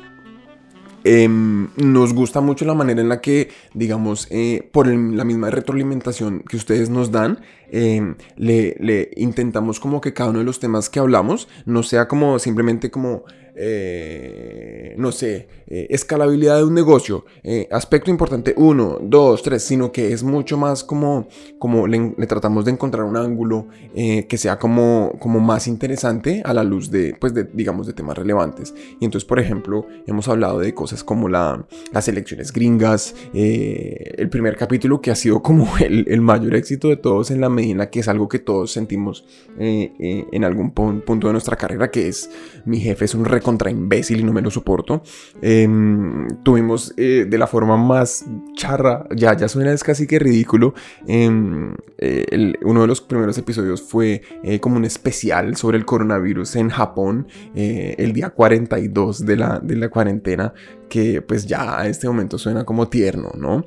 Em, 1.10 1.70
nos 1.78 2.14
gusta 2.14 2.42
mucho 2.42 2.66
la 2.66 2.74
manera 2.74 3.00
en 3.00 3.08
la 3.08 3.22
que, 3.22 3.50
digamos, 3.74 4.28
eh, 4.30 4.68
por 4.74 4.88
la 4.88 5.24
misma 5.24 5.50
retroalimentación 5.50 6.42
que 6.42 6.58
ustedes 6.58 6.90
nos 6.90 7.12
dan, 7.12 7.40
em, 7.72 8.16
le, 8.36 8.76
le, 8.80 9.12
intentamos 9.16 9.80
como 9.80 10.02
que 10.02 10.14
cada 10.14 10.32
uno 10.32 10.40
de 10.40 10.46
los 10.46 10.60
temas 10.60 10.90
que 10.90 11.00
hablamos 11.00 11.48
no 11.66 11.82
sea 11.84 12.10
como 12.10 12.40
simplemente 12.40 12.92
como 12.92 13.24
eh, 13.60 14.94
no 14.98 15.12
sé, 15.12 15.48
eh, 15.66 15.88
escalabilidad 15.90 16.58
de 16.58 16.64
un 16.64 16.76
negocio, 16.76 17.26
eh, 17.42 17.68
aspecto 17.72 18.12
importante, 18.12 18.54
uno, 18.56 19.00
dos, 19.02 19.42
tres, 19.42 19.64
sino 19.64 19.92
que 19.92 20.14
es 20.14 20.22
mucho 20.22 20.58
más 20.58 20.84
como, 20.84 21.28
como 21.58 21.88
le, 21.88 22.14
tratamos 22.28 22.66
de 22.66 22.72
encontrar 22.72 23.06
un 23.06 23.18
ángulo 23.18 23.68
que 23.96 24.38
sea 24.38 24.60
como, 24.60 25.14
como 25.20 25.40
más 25.40 25.68
interesante 25.68 26.44
a 26.46 26.54
la 26.54 26.64
luz 26.64 26.92
de, 26.92 27.16
pues, 27.20 27.34
de, 27.34 27.46
digamos, 27.52 27.88
de 27.88 27.94
temas 27.94 28.16
relevantes. 28.16 28.76
Y 29.00 29.06
entonces, 29.06 29.26
por 29.26 29.40
ejemplo, 29.40 29.88
hemos 30.06 30.28
hablado 30.28 30.60
de 30.60 30.76
cosas 30.76 31.04
como 31.04 31.28
la, 31.28 31.66
las 31.92 32.08
elecciones 32.08 32.54
gringas, 32.54 33.16
el 33.34 34.30
primer 34.30 34.56
capítulo 34.56 35.02
que 35.02 35.10
ha 35.10 35.16
sido 35.16 35.42
como 35.42 35.68
el, 35.80 36.22
mayor 36.22 36.56
éxito 36.56 36.90
de 36.90 36.98
todos 36.98 37.32
en 37.32 37.42
la 37.42 37.50
medida 37.50 37.90
que 37.90 38.02
es 38.02 38.08
algo 38.08 38.28
que 38.28 38.38
todos 38.38 38.72
sentimos 38.72 39.26
en 39.58 40.44
algún 40.44 40.72
punto 40.72 41.28
de 41.28 41.34
nuestra 41.34 41.56
carrera, 41.56 41.90
que 41.90 42.08
es 42.08 42.30
mi 42.66 42.80
jefe 42.80 43.06
es 43.06 43.16
un 43.16 43.26
récord 43.26 43.47
contra 43.48 43.72
imbécil 43.72 44.20
y 44.20 44.24
no 44.26 44.34
me 44.34 44.42
lo 44.42 44.52
soporto. 44.52 45.02
Em, 45.42 46.28
tuvimos 46.44 46.94
eh, 46.98 47.26
de 47.30 47.38
la 47.38 47.48
forma 47.48 47.78
más 47.78 48.26
charra, 48.58 49.06
ya, 49.16 49.38
ya 49.38 49.48
suena 49.48 49.72
es 49.72 49.86
casi 49.86 50.06
que 50.06 50.20
ridículo. 50.20 50.74
Em, 51.08 51.74
eh, 51.98 52.54
uno 52.64 52.82
de 52.82 52.88
los 52.88 53.00
primeros 53.00 53.38
episodios 53.38 53.82
fue 53.82 54.22
eh, 54.44 54.60
como 54.60 54.76
un 54.76 54.84
especial 54.84 55.56
sobre 55.56 55.78
el 55.78 55.86
coronavirus 55.86 56.58
en 56.58 56.68
Japón, 56.68 57.28
el 57.56 58.12
día 58.12 58.32
42 58.32 59.26
de 59.26 59.38
la, 59.38 59.60
de 59.64 59.78
la 59.78 59.88
cuarentena, 59.88 60.54
que 60.90 61.22
pues 61.22 61.46
ya 61.46 61.80
a 61.80 61.88
este 61.88 62.06
momento 62.08 62.38
suena 62.38 62.66
como 62.66 62.90
tierno, 62.90 63.32
¿no? 63.38 63.64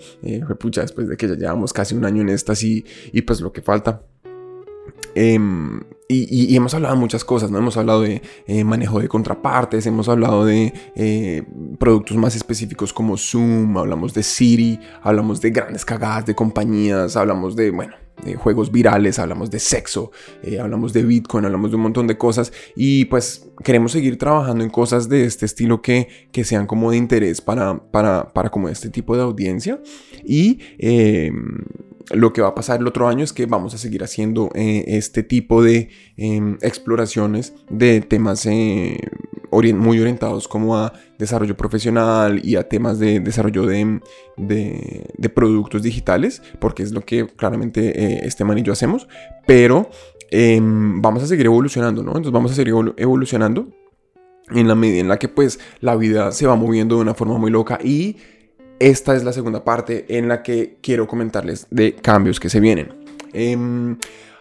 fue 0.47 0.59
pucha 0.59 0.83
después 0.83 1.09
de 1.09 1.17
que 1.17 1.27
ya 1.27 1.37
llevamos 1.37 1.73
casi 1.73 1.95
un 1.95 2.05
año 2.05 2.21
en 2.21 2.29
estas 2.29 2.63
y, 2.63 2.85
y 3.13 3.23
pues 3.23 3.41
lo 3.41 3.51
que 3.51 3.63
falta. 3.63 4.03
Em, 5.15 5.81
y, 6.12 6.57
hemos 6.57 6.75
hablado 6.75 6.95
de 6.95 7.00
muchas 7.00 7.25
cosas, 7.25 7.50
¿no? 7.50 7.59
Hemos 7.59 7.76
hablado 7.76 8.02
de 8.02 8.23
eh, 8.47 8.64
manejo 8.64 9.00
de 9.00 9.09
contrapartes, 9.09 9.87
hemos 9.87 10.09
hablado 10.09 10.45
de 10.45 10.73
eh, 10.97 11.45
productos 11.79 12.17
más 12.17 12.35
específicos 12.35 12.93
como 12.93 13.17
Zoom, 13.17 13.76
hablamos 13.79 14.12
de 14.12 14.23
Siri, 14.23 14.81
hablamos 15.02 15.40
de 15.40 15.50
grandes 15.50 15.85
cagadas 15.85 16.26
de 16.26 16.35
compañías, 16.35 17.17
hablamos 17.17 17.55
de, 17.55 17.71
bueno, 17.71 17.95
de 18.25 18.35
juegos 18.35 18.73
virales, 18.73 19.19
hablamos 19.19 19.50
de 19.50 19.61
sexo, 19.61 20.11
eh, 20.43 20.59
hablamos 20.59 20.93
de 20.93 21.05
Bitcoin, 21.05 21.45
hablamos 21.45 21.71
de 21.71 21.76
un 21.76 21.83
montón 21.83 22.07
de 22.07 22.19
cosas 22.19 22.52
y 22.75 23.05
pues 23.07 23.49
queremos 23.62 23.93
seguir 23.93 24.19
trabajando 24.19 24.64
en 24.64 24.71
cosas 24.71 25.09
de 25.09 25.25
este 25.25 25.47
estilo 25.47 25.81
que, 25.81 26.09
que 26.33 26.45
sean 26.45 26.67
como 26.67 26.90
de 26.90 26.97
interés 26.97 27.40
para, 27.40 27.79
para, 27.90 28.33
para 28.33 28.50
como 28.50 28.69
este 28.69 28.90
tipo 28.90 29.17
de 29.17 29.23
audiencia 29.23 29.81
y 30.25 30.59
lo 32.11 32.33
que 32.33 32.43
va 32.43 32.49
a 32.49 32.55
pasar 32.55 32.81
el 32.81 32.87
otro 32.87 33.09
año 33.09 33.25
es 33.25 33.33
que 33.33 33.47
vamos 33.47 33.75
a 33.75 33.79
seguir 33.79 34.02
haciendo 34.02 34.50
eh, 34.55 34.85
este 34.87 35.23
tipo 35.23 35.62
de 35.62 35.90
em, 36.17 36.59
exploraciones 36.61 37.55
de 37.69 38.00
temas 38.00 38.47
eh, 38.47 38.99
muy 39.50 40.00
orientados 40.00 40.49
como 40.49 40.76
a 40.76 40.93
desarrollo 41.19 41.57
profesional 41.57 42.40
y 42.45 42.57
a 42.57 42.69
temas 42.69 42.99
de 42.99 43.21
desarrollo 43.21 43.67
de, 43.67 44.00
de, 44.37 45.29
productos 45.29 45.83
digitales, 45.83 46.43
porque 46.59 46.83
es 46.83 46.93
lo 46.93 47.00
que 47.02 47.26
claramente 47.26 48.05
eh, 48.05 48.21
este 48.25 48.45
man 48.45 48.59
y 48.59 48.62
yo 48.62 48.73
hacemos, 48.73 49.09
pero 49.47 49.90
em, 50.31 51.00
vamos 51.02 51.23
a 51.23 51.26
seguir 51.26 51.47
evolucionando, 51.47 52.02
¿no? 52.02 52.11
Entonces 52.11 52.33
vamos 52.33 52.52
a 52.52 52.55
seguir 52.55 52.75
evolucionando 52.97 53.69
en 54.50 54.69
la 54.69 54.75
medida 54.75 55.00
en 55.00 55.09
la 55.09 55.19
que 55.19 55.29
pues 55.29 55.61
la 55.81 55.97
vida 55.97 56.33
se 56.33 56.47
va 56.47 56.57
moviendo 56.57 56.97
de 56.97 57.02
una 57.02 57.14
forma 57.14 57.38
muy 57.38 57.50
loca 57.50 57.79
y 57.83 58.17
esta 58.81 59.15
es 59.15 59.23
la 59.23 59.33
segunda 59.33 59.63
parte 59.63 60.07
en 60.09 60.27
la 60.27 60.43
que 60.43 60.79
quiero 60.81 61.07
comentarles 61.07 61.67
de 61.71 61.95
cambios 61.95 62.41
que 62.41 62.49
se 62.49 62.59
vienen. 62.59 62.93
Em, 63.33 63.97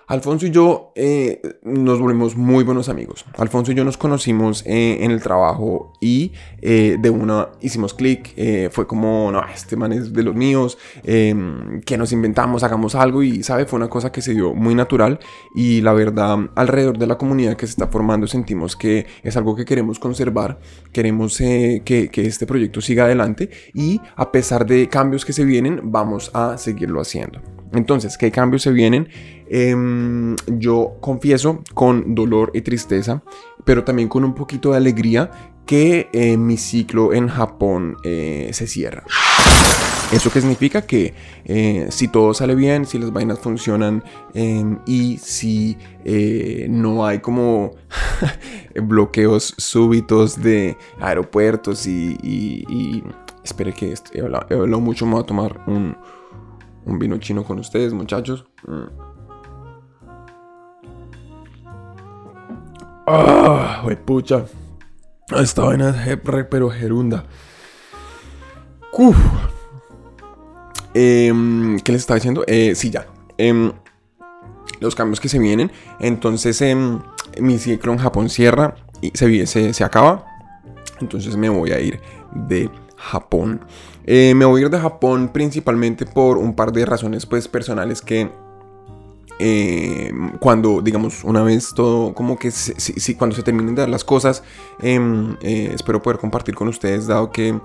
Alfonso 0.09 0.47
y 0.47 0.49
yo 0.49 0.91
eh, 0.95 1.39
nos 1.61 1.99
volvimos 1.99 2.35
muy 2.35 2.63
buenos 2.63 2.89
amigos. 2.89 3.25
Alfonso 3.37 3.71
y 3.71 3.75
yo 3.75 3.85
nos 3.85 3.95
conocimos 3.95 4.63
eh, 4.65 4.97
en 5.01 5.11
el 5.11 5.21
trabajo 5.21 5.93
y 6.01 6.33
eh, 6.63 6.97
de 6.99 7.11
una 7.11 7.49
hicimos 7.61 7.93
clic. 7.93 8.33
fue 8.71 8.87
como, 8.87 9.31
no, 9.31 9.43
este 9.53 9.75
man 9.75 9.91
es 9.91 10.11
de 10.11 10.23
los 10.23 10.33
míos, 10.33 10.79
em, 11.03 11.81
que 11.81 11.95
nos 11.95 12.11
inventamos, 12.11 12.63
hagamos 12.63 12.95
algo 12.95 13.21
y, 13.21 13.43
¿sabe? 13.43 13.67
Fue 13.67 13.77
una 13.77 13.87
cosa 13.87 14.11
que 14.11 14.23
se 14.23 14.33
dio 14.33 14.55
muy 14.55 14.73
natural 14.73 15.19
y 15.53 15.81
la 15.81 15.93
verdad, 15.93 16.39
alrededor 16.55 16.97
de 16.97 17.05
la 17.05 17.19
comunidad 17.19 17.55
que 17.55 17.67
se 17.67 17.73
está 17.73 17.85
formando 17.85 18.25
sentimos 18.25 18.75
que 18.75 19.05
es 19.21 19.37
algo 19.37 19.55
que 19.55 19.63
queremos 19.63 19.99
conservar, 19.99 20.59
queremos 20.91 21.37
que, 21.37 21.83
que 21.85 22.25
este 22.25 22.47
proyecto 22.47 22.81
siga 22.81 23.03
adelante 23.03 23.51
y 23.75 24.01
a 24.15 24.31
pesar 24.31 24.65
de 24.65 24.89
cambios 24.89 25.23
que 25.23 25.33
se 25.33 25.45
vienen, 25.45 25.81
vamos 25.83 26.31
a 26.33 26.57
seguirlo 26.57 26.99
haciendo. 26.99 27.39
Entonces, 27.73 28.17
¿qué 28.17 28.31
cambios 28.31 28.63
se 28.63 28.71
vienen? 28.71 29.09
Em, 29.49 30.35
yo 30.47 30.97
confieso 31.01 31.63
con 31.73 32.13
dolor 32.13 32.51
y 32.53 32.61
tristeza, 32.61 33.23
pero 33.65 33.83
también 33.83 34.07
con 34.07 34.23
un 34.23 34.35
poquito 34.35 34.71
de 34.71 34.77
alegría 34.77 35.31
que 35.65 36.09
eh, 36.13 36.37
mi 36.37 36.57
ciclo 36.57 37.13
en 37.13 37.27
Japón 37.27 37.97
eh, 38.03 38.49
se 38.53 38.67
cierra. 38.67 39.03
¿Eso 40.11 40.31
qué 40.31 40.41
significa? 40.41 40.83
Que 40.83 41.13
eh, 41.45 41.87
si 41.89 42.07
todo 42.07 42.33
sale 42.33 42.55
bien, 42.55 42.85
si 42.85 42.97
las 42.97 43.11
vainas 43.11 43.39
funcionan 43.39 44.03
em, 44.33 44.79
y 44.87 45.17
si 45.17 45.77
no 46.69 47.05
hay 47.05 47.19
como 47.19 47.73
bloqueos 48.75 49.53
súbitos 49.57 50.41
de 50.41 50.75
aeropuertos 50.99 51.85
y... 51.85 53.03
espere 53.43 53.73
que 53.73 53.93
hablado, 54.19 54.47
he 54.49 54.55
hablado 54.55 54.81
mucho, 54.81 55.05
me 55.05 55.13
voy 55.13 55.21
a 55.21 55.25
tomar 55.25 55.61
un, 55.67 55.95
un 56.85 56.99
vino 56.99 57.17
chino 57.17 57.43
con 57.43 57.59
ustedes, 57.59 57.93
muchachos. 57.93 58.45
Ah, 63.11 63.83
pucha. 64.05 64.45
Esta 65.35 65.63
vaina 65.63 65.89
es 65.89 66.17
pero 66.49 66.69
gerunda. 66.69 67.25
Em, 70.93 71.79
¿Qué 71.79 71.91
les 71.91 72.01
estaba 72.01 72.15
diciendo? 72.15 72.43
Eh, 72.45 72.73
sí, 72.75 72.91
ya. 72.91 73.07
Em, 73.37 73.71
los 74.79 74.93
cambios 74.93 75.19
que 75.19 75.27
se 75.27 75.39
vienen. 75.39 75.71
Entonces, 75.99 76.61
em, 76.61 76.99
mi 77.39 77.57
ciclo 77.57 77.93
en 77.93 77.97
Japón 77.97 78.29
cierra 78.29 78.75
y 79.01 79.11
se, 79.15 79.47
se, 79.47 79.73
se 79.73 79.83
acaba. 79.83 80.25
Entonces 81.01 81.35
me 81.35 81.49
voy 81.49 81.71
a 81.71 81.79
ir 81.79 81.99
de 82.33 82.69
Japón. 82.95 83.61
Eh, 84.05 84.33
me 84.35 84.45
voy 84.45 84.61
a 84.61 84.65
ir 84.65 84.69
de 84.69 84.79
Japón 84.79 85.29
principalmente 85.33 86.05
por 86.05 86.37
un 86.37 86.53
par 86.53 86.71
de 86.71 86.85
razones 86.85 87.25
pues 87.25 87.47
personales 87.47 88.01
que 88.01 88.29
eh, 89.39 90.11
cuando 90.39 90.81
digamos 90.81 91.23
una 91.23 91.41
vez 91.43 91.73
todo 91.73 92.13
como 92.13 92.37
que 92.37 92.51
si, 92.51 93.15
cuando 93.15 93.35
se 93.35 93.43
terminen 93.43 93.75
de 93.75 93.81
dar 93.81 93.89
las 93.89 94.03
cosas 94.03 94.43
em, 94.81 95.37
eh, 95.41 95.71
espero 95.73 96.01
poder 96.01 96.19
compartir 96.19 96.55
con 96.55 96.67
ustedes 96.67 97.07
dado 97.07 97.31
que 97.31 97.59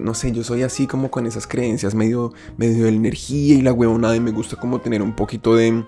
no 0.00 0.14
sé 0.14 0.32
yo 0.32 0.44
soy 0.44 0.62
así 0.62 0.86
como 0.86 1.10
con 1.10 1.26
esas 1.26 1.46
creencias 1.46 1.94
medio 1.94 2.32
medio 2.56 2.84
de 2.84 2.90
energía 2.90 3.54
y 3.54 3.62
la 3.62 3.72
huevona 3.72 4.14
y 4.14 4.20
me 4.20 4.30
gusta 4.30 4.56
como 4.56 4.80
tener 4.80 5.00
un 5.00 5.14
poquito 5.14 5.54
de 5.54 5.84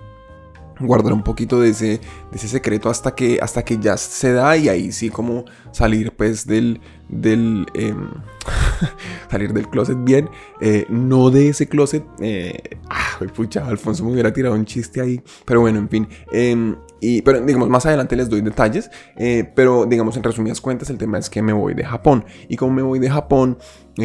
guardar 0.86 1.12
un 1.12 1.22
poquito 1.22 1.60
de 1.60 1.70
ese, 1.70 1.86
de 1.86 2.00
ese 2.36 2.48
secreto 2.48 2.90
hasta 2.90 3.14
que, 3.14 3.38
hasta 3.40 3.64
que 3.64 3.78
ya 3.78 3.96
se 3.96 4.32
da 4.32 4.56
y 4.56 4.68
ahí 4.68 4.92
sí 4.92 5.10
como 5.10 5.44
salir 5.72 6.12
pues 6.12 6.46
del, 6.46 6.80
del 7.08 7.66
em, 7.74 8.08
salir 9.30 9.52
del 9.52 9.68
closet. 9.68 9.96
Bien, 10.02 10.28
eh, 10.60 10.86
no 10.88 11.30
de 11.30 11.48
ese 11.48 11.68
closet, 11.68 12.04
eh, 12.20 12.78
ah, 12.90 13.18
pucha, 13.34 13.66
Alfonso 13.66 14.04
me 14.04 14.12
hubiera 14.12 14.32
tirado 14.32 14.54
un 14.54 14.64
chiste 14.64 15.00
ahí, 15.00 15.22
pero 15.44 15.60
bueno, 15.60 15.78
en 15.78 15.88
fin, 15.88 16.08
em, 16.32 16.76
y, 17.00 17.22
pero 17.22 17.40
digamos, 17.40 17.68
más 17.68 17.86
adelante 17.86 18.16
les 18.16 18.28
doy 18.28 18.40
detalles, 18.40 18.90
eh, 19.16 19.50
pero 19.54 19.86
digamos, 19.86 20.16
en 20.16 20.22
resumidas 20.22 20.60
cuentas, 20.60 20.90
el 20.90 20.98
tema 20.98 21.18
es 21.18 21.30
que 21.30 21.42
me 21.42 21.52
voy 21.52 21.74
de 21.74 21.84
Japón, 21.84 22.24
y 22.48 22.56
como 22.56 22.72
me 22.72 22.82
voy 22.82 22.98
de 22.98 23.10
Japón, 23.10 23.58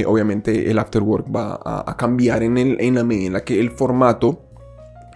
obviamente 0.05 0.69
el 0.69 0.79
afterwork 0.79 1.33
va 1.33 1.59
a, 1.63 1.89
a 1.89 1.97
cambiar 1.97 2.43
en, 2.43 2.57
el, 2.57 2.77
en 2.79 2.95
la 2.95 3.03
medida 3.03 3.27
en 3.27 3.33
la 3.33 3.43
que 3.43 3.59
el 3.59 3.71
formato 3.71 4.46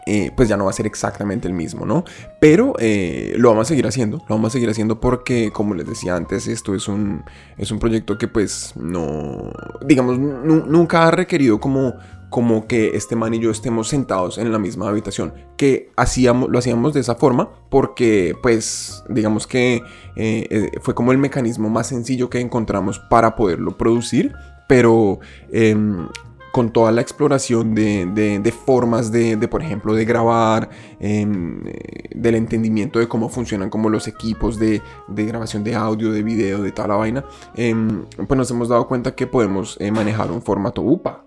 eh, 0.05 0.31
pues 0.35 0.49
ya 0.49 0.57
no 0.57 0.65
va 0.65 0.71
a 0.71 0.73
ser 0.73 0.87
exactamente 0.87 1.47
el 1.47 1.53
mismo, 1.53 1.85
¿no? 1.85 2.03
Pero 2.39 2.73
eh, 2.79 3.33
lo 3.37 3.49
vamos 3.49 3.67
a 3.67 3.69
seguir 3.69 3.85
haciendo, 3.85 4.17
lo 4.17 4.35
vamos 4.35 4.49
a 4.49 4.53
seguir 4.53 4.69
haciendo 4.69 4.99
porque, 4.99 5.51
como 5.51 5.75
les 5.75 5.87
decía 5.87 6.15
antes, 6.15 6.47
esto 6.47 6.73
es 6.73 6.87
un, 6.87 7.23
es 7.57 7.71
un 7.71 7.79
proyecto 7.79 8.17
que 8.17 8.27
pues 8.27 8.73
no, 8.75 9.51
digamos, 9.85 10.17
nunca 10.17 11.07
ha 11.07 11.11
requerido 11.11 11.59
como, 11.59 11.93
como 12.29 12.67
que 12.67 12.95
este 12.95 13.15
man 13.15 13.33
y 13.33 13.39
yo 13.39 13.51
estemos 13.51 13.89
sentados 13.89 14.37
en 14.37 14.51
la 14.51 14.57
misma 14.57 14.89
habitación, 14.89 15.33
que 15.55 15.91
hacíamos, 15.95 16.49
lo 16.49 16.57
hacíamos 16.57 16.93
de 16.93 17.01
esa 17.01 17.15
forma 17.15 17.51
porque 17.69 18.33
pues 18.41 19.03
digamos 19.07 19.45
que 19.45 19.83
eh, 20.15 20.71
fue 20.81 20.95
como 20.95 21.11
el 21.11 21.19
mecanismo 21.19 21.69
más 21.69 21.87
sencillo 21.87 22.29
que 22.29 22.39
encontramos 22.39 22.99
para 23.09 23.35
poderlo 23.35 23.77
producir, 23.77 24.33
pero 24.67 25.19
em, 25.51 26.07
con 26.51 26.71
toda 26.71 26.91
la 26.91 27.01
exploración 27.01 27.73
de, 27.73 28.53
formas 28.65 29.11
de, 29.11 29.37
por 29.47 29.61
ejemplo, 29.61 29.93
de 29.93 30.05
grabar, 30.05 30.69
em, 30.99 31.61
eh, 31.65 32.09
del 32.13 32.35
entendimiento 32.35 32.99
de 32.99 33.07
cómo 33.07 33.29
funcionan 33.29 33.69
como 33.69 33.89
los 33.89 34.07
equipos 34.07 34.59
de, 34.59 34.81
grabación 35.07 35.63
de 35.63 35.75
audio, 35.75 36.11
de 36.11 36.23
video, 36.23 36.61
de 36.61 36.71
toda 36.71 36.89
la 36.89 36.95
vaina, 36.95 37.25
em, 37.55 38.05
pues 38.27 38.37
nos 38.37 38.51
hemos 38.51 38.69
dado 38.69 38.87
cuenta 38.87 39.15
que 39.15 39.27
podemos 39.27 39.77
eh, 39.79 39.91
manejar 39.91 40.31
un 40.31 40.41
formato 40.41 40.81
UPA. 40.81 41.25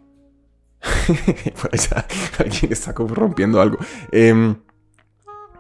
por 1.61 1.71
alguien 2.39 2.73
está 2.73 2.93
rompiendo 2.93 3.61
algo. 3.61 3.79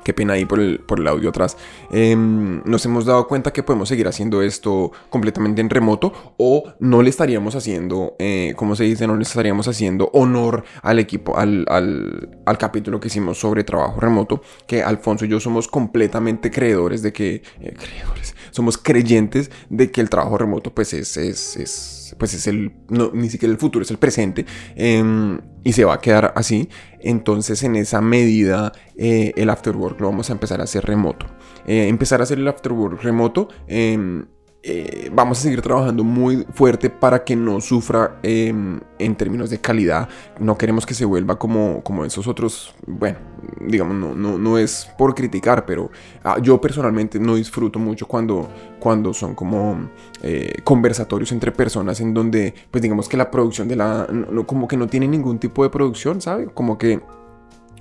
Qué 0.04 0.12
pena 0.12 0.34
ahí 0.34 0.44
por 0.44 0.60
el, 0.60 0.80
por 0.80 1.00
el 1.00 1.08
audio 1.08 1.30
atrás. 1.30 1.56
Em, 1.90 2.62
nos 2.64 2.84
hemos 2.84 3.06
dado 3.06 3.26
cuenta 3.26 3.52
que 3.52 3.62
podemos 3.62 3.88
seguir 3.88 4.06
haciendo 4.06 4.42
esto 4.42 4.92
completamente 5.08 5.62
en 5.62 5.70
remoto 5.70 6.12
o 6.36 6.74
no 6.78 7.02
le 7.02 7.10
estaríamos 7.10 7.54
haciendo, 7.56 8.14
eh, 8.18 8.52
como 8.56 8.76
se 8.76 8.84
dice, 8.84 9.06
no 9.06 9.16
le 9.16 9.22
estaríamos 9.22 9.66
haciendo 9.66 10.10
honor 10.12 10.64
al 10.82 10.98
equipo, 10.98 11.36
al, 11.38 11.64
al, 11.68 12.58
capítulo 12.58 13.00
que 13.00 13.08
hicimos 13.08 13.38
sobre 13.38 13.64
trabajo 13.64 13.98
remoto, 13.98 14.42
que 14.66 14.82
Alfonso 14.82 15.24
y 15.24 15.28
yo 15.28 15.40
somos 15.40 15.68
completamente 15.68 16.50
creedores 16.50 17.02
de 17.02 17.12
que, 17.12 17.42
eh, 17.60 17.74
creedores, 17.74 18.36
somos 18.50 18.78
creyentes 18.78 19.50
de 19.70 19.90
que 19.90 20.00
el 20.00 20.10
trabajo 20.10 20.38
remoto 20.38 20.72
pues 20.72 20.92
es, 20.92 21.16
es, 21.16 21.56
es 21.56 22.03
pues 22.18 22.34
es 22.34 22.46
el, 22.46 22.72
no, 22.88 23.10
ni 23.12 23.30
siquiera 23.30 23.52
el 23.52 23.58
futuro, 23.58 23.82
es 23.82 23.90
el 23.90 23.98
presente, 23.98 24.46
em, 24.76 25.40
y 25.62 25.72
se 25.72 25.84
va 25.84 25.94
a 25.94 26.00
quedar 26.00 26.32
así. 26.36 26.68
Entonces 27.00 27.62
en 27.62 27.76
esa 27.76 28.00
medida 28.00 28.72
eh, 28.96 29.32
el 29.36 29.50
afterwork 29.50 30.00
lo 30.00 30.08
vamos 30.08 30.30
a 30.30 30.32
empezar 30.32 30.60
a 30.60 30.64
hacer 30.64 30.84
remoto. 30.84 31.26
Eh, 31.66 31.88
empezar 31.88 32.20
a 32.20 32.24
hacer 32.24 32.38
el 32.38 32.48
afterwork 32.48 33.02
remoto 33.02 33.48
em, 33.66 34.26
eh, 34.66 35.10
vamos 35.12 35.38
a 35.38 35.42
seguir 35.42 35.60
trabajando 35.60 36.02
muy 36.04 36.46
fuerte 36.54 36.88
para 36.88 37.22
que 37.22 37.36
no 37.36 37.60
sufra 37.60 38.16
em, 38.22 38.80
en 38.98 39.14
términos 39.14 39.50
de 39.50 39.60
calidad. 39.60 40.08
No 40.40 40.56
queremos 40.56 40.86
que 40.86 40.94
se 40.94 41.04
vuelva 41.04 41.38
como, 41.38 41.82
como 41.82 42.02
esos 42.02 42.26
otros, 42.26 42.74
bueno, 42.86 43.18
digamos, 43.60 43.94
no, 43.94 44.14
no, 44.14 44.38
no 44.38 44.56
es 44.56 44.88
por 44.96 45.14
criticar, 45.14 45.66
pero 45.66 45.90
ah, 46.22 46.38
yo 46.40 46.58
personalmente 46.62 47.18
no 47.18 47.34
disfruto 47.34 47.78
mucho 47.78 48.08
cuando, 48.08 48.48
cuando 48.80 49.12
son 49.12 49.34
como 49.34 49.90
eh, 50.22 50.54
conversatorios 50.64 51.30
entre 51.32 51.52
personas 51.52 52.00
en 52.00 52.14
donde, 52.14 52.54
pues 52.70 52.80
digamos 52.80 53.06
que 53.06 53.18
la 53.18 53.30
producción 53.30 53.68
de 53.68 53.76
la, 53.76 54.08
como 54.46 54.66
que 54.66 54.78
no 54.78 54.86
tiene 54.86 55.06
ningún 55.06 55.38
tipo 55.38 55.62
de 55.62 55.68
producción, 55.68 56.22
¿sabe? 56.22 56.46
Como 56.46 56.78
que, 56.78 57.02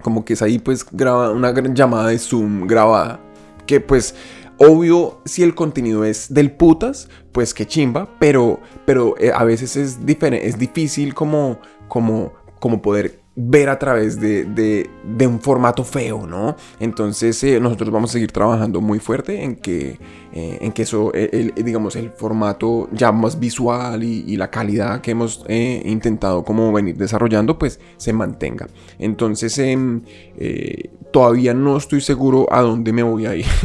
como 0.02 0.26
que 0.26 0.34
es 0.34 0.42
ahí 0.42 0.60
pues 0.60 0.86
graba 0.92 1.32
una 1.32 1.54
llamada 1.74 2.10
de 2.10 2.20
Zoom 2.20 2.68
grabada, 2.68 3.22
que 3.66 3.80
pues 3.80 4.16
Obvio, 4.58 5.20
si 5.26 5.44
el 5.44 5.56
contenido 5.56 6.06
es 6.06 6.34
del 6.34 6.52
putas, 6.52 7.10
pues 7.32 7.54
qué 7.54 7.66
chimba, 7.66 8.08
pero, 8.20 8.60
pero 8.86 9.16
eh, 9.18 9.32
a 9.34 9.44
veces 9.44 9.76
es, 9.76 10.00
es 10.06 10.60
difícil 10.60 11.14
como, 11.14 11.60
como, 11.88 12.34
como 12.60 12.82
poder 12.82 13.24
ver 13.36 13.68
a 13.70 13.80
través 13.80 14.22
de, 14.22 14.88
un 15.28 15.40
formato 15.42 15.84
feo, 15.84 16.28
¿no? 16.28 16.56
Entonces 16.80 17.44
eh, 17.44 17.60
nosotros 17.60 17.90
vamos 17.90 18.12
a 18.12 18.14
seguir 18.14 18.32
trabajando 18.32 18.80
muy 18.80 19.00
fuerte 19.00 19.44
en 19.44 19.56
que, 19.56 19.98
eh, 20.32 20.60
en 20.62 20.72
que 20.72 20.84
eso, 20.84 21.12
digamos, 21.56 21.96
el 21.96 22.12
formato 22.12 22.90
ya 22.92 23.12
más 23.12 23.40
visual 23.40 24.04
y, 24.04 24.38
la 24.38 24.52
calidad 24.52 25.02
que 25.02 25.12
hemos 25.12 25.44
intentado 25.50 26.44
como 26.44 26.72
venir 26.72 26.96
desarrollando, 26.96 27.58
pues 27.58 27.80
se 27.98 28.14
mantenga. 28.14 28.68
Entonces, 29.00 29.58
em, 29.58 30.04
todavía 31.14 31.54
no 31.54 31.78
estoy 31.78 32.02
seguro 32.02 32.48
a 32.52 32.62
dónde 32.62 32.92
me 32.92 33.04
voy 33.04 33.26
a 33.26 33.36
ir. 33.36 33.46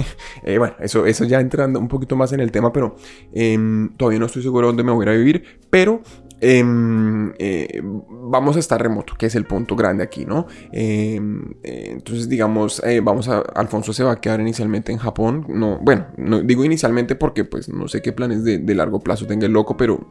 Eh, 0.44 0.56
bueno, 0.56 0.76
eso, 0.78 1.04
eso 1.04 1.24
ya 1.24 1.40
entrando 1.40 1.78
un 1.78 1.88
poquito 1.88 2.16
más 2.16 2.32
en 2.32 2.40
el 2.40 2.50
tema, 2.50 2.72
pero 2.72 2.96
em, 3.32 3.94
todavía 3.96 4.20
no 4.20 4.26
estoy 4.26 4.42
seguro 4.42 4.66
a 4.66 4.68
dónde 4.68 4.82
me 4.82 4.92
voy 4.92 5.06
a 5.06 5.10
ir 5.10 5.14
a 5.14 5.18
vivir, 5.18 5.44
pero 5.68 6.00
em, 6.40 7.32
eh, 7.38 7.82
vamos 7.82 8.56
a 8.56 8.60
estar 8.60 8.80
remoto, 8.80 9.14
que 9.18 9.26
es 9.26 9.34
el 9.34 9.44
punto 9.44 9.76
grande 9.76 10.04
aquí, 10.04 10.24
¿no? 10.24 10.46
Em, 10.72 11.54
eh, 11.62 11.90
entonces, 11.92 12.28
digamos, 12.28 12.80
vamos 13.02 13.28
a, 13.28 13.40
Alfonso 13.40 13.92
se 13.92 14.04
va 14.04 14.12
a 14.12 14.20
quedar 14.20 14.40
inicialmente 14.40 14.92
en 14.92 14.98
Japón, 14.98 15.44
no, 15.48 15.78
bueno, 15.82 16.06
no, 16.16 16.40
digo 16.40 16.64
inicialmente 16.64 17.14
porque 17.14 17.44
pues 17.44 17.68
no 17.68 17.88
sé 17.88 18.00
qué 18.00 18.12
planes 18.12 18.44
de, 18.44 18.58
de 18.58 18.74
largo 18.74 19.00
plazo 19.00 19.26
tenga 19.26 19.46
el 19.46 19.52
loco, 19.52 19.76
pero 19.76 20.06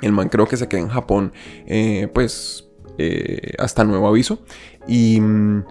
el 0.00 0.12
man 0.12 0.28
creo 0.28 0.46
que 0.46 0.56
se 0.56 0.66
queda 0.66 0.80
en 0.80 0.88
Japón, 0.88 1.32
pues 2.12 2.68
hasta 3.58 3.84
nuevo 3.84 4.08
aviso. 4.08 4.42
Y 4.88 5.20
mm, 5.20 5.64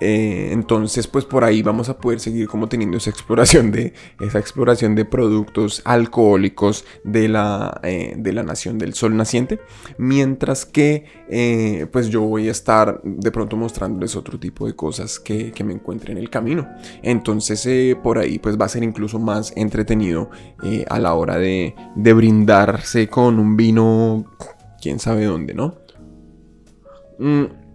eh, 0.00 0.50
entonces, 0.52 1.06
pues 1.06 1.24
por 1.24 1.44
ahí 1.44 1.62
vamos 1.62 1.88
a 1.88 1.96
poder 1.98 2.20
seguir 2.20 2.48
como 2.48 2.68
teniendo 2.68 2.98
esa 2.98 3.10
exploración 3.10 3.70
de, 3.70 3.94
esa 4.20 4.38
exploración 4.38 4.94
de 4.94 5.04
productos 5.04 5.82
alcohólicos 5.84 6.84
de 7.04 7.28
la, 7.28 7.80
eh, 7.82 8.14
de 8.16 8.32
la 8.32 8.42
nación 8.42 8.78
del 8.78 8.94
sol 8.94 9.16
naciente. 9.16 9.60
Mientras 9.98 10.66
que, 10.66 11.04
eh, 11.28 11.86
pues 11.90 12.08
yo 12.08 12.22
voy 12.22 12.48
a 12.48 12.50
estar 12.50 13.00
de 13.02 13.30
pronto 13.30 13.56
mostrándoles 13.56 14.16
otro 14.16 14.38
tipo 14.38 14.66
de 14.66 14.74
cosas 14.74 15.18
que, 15.18 15.52
me 15.66 15.72
encuentre 15.72 16.12
en 16.12 16.18
el 16.18 16.30
camino. 16.30 16.68
Entonces, 17.02 17.96
por 18.00 18.18
ahí, 18.18 18.38
pues 18.38 18.56
va 18.56 18.66
a 18.66 18.68
ser 18.68 18.84
incluso 18.84 19.18
más 19.18 19.52
entretenido 19.56 20.30
a 20.88 20.98
la 21.00 21.14
hora 21.14 21.38
de, 21.38 21.74
de 21.96 22.12
brindarse 22.12 23.08
con 23.08 23.40
un 23.40 23.56
vino, 23.56 24.26
quién 24.80 25.00
sabe 25.00 25.24
dónde, 25.24 25.54
¿no? 25.54 25.74
Mm, 27.18 27.65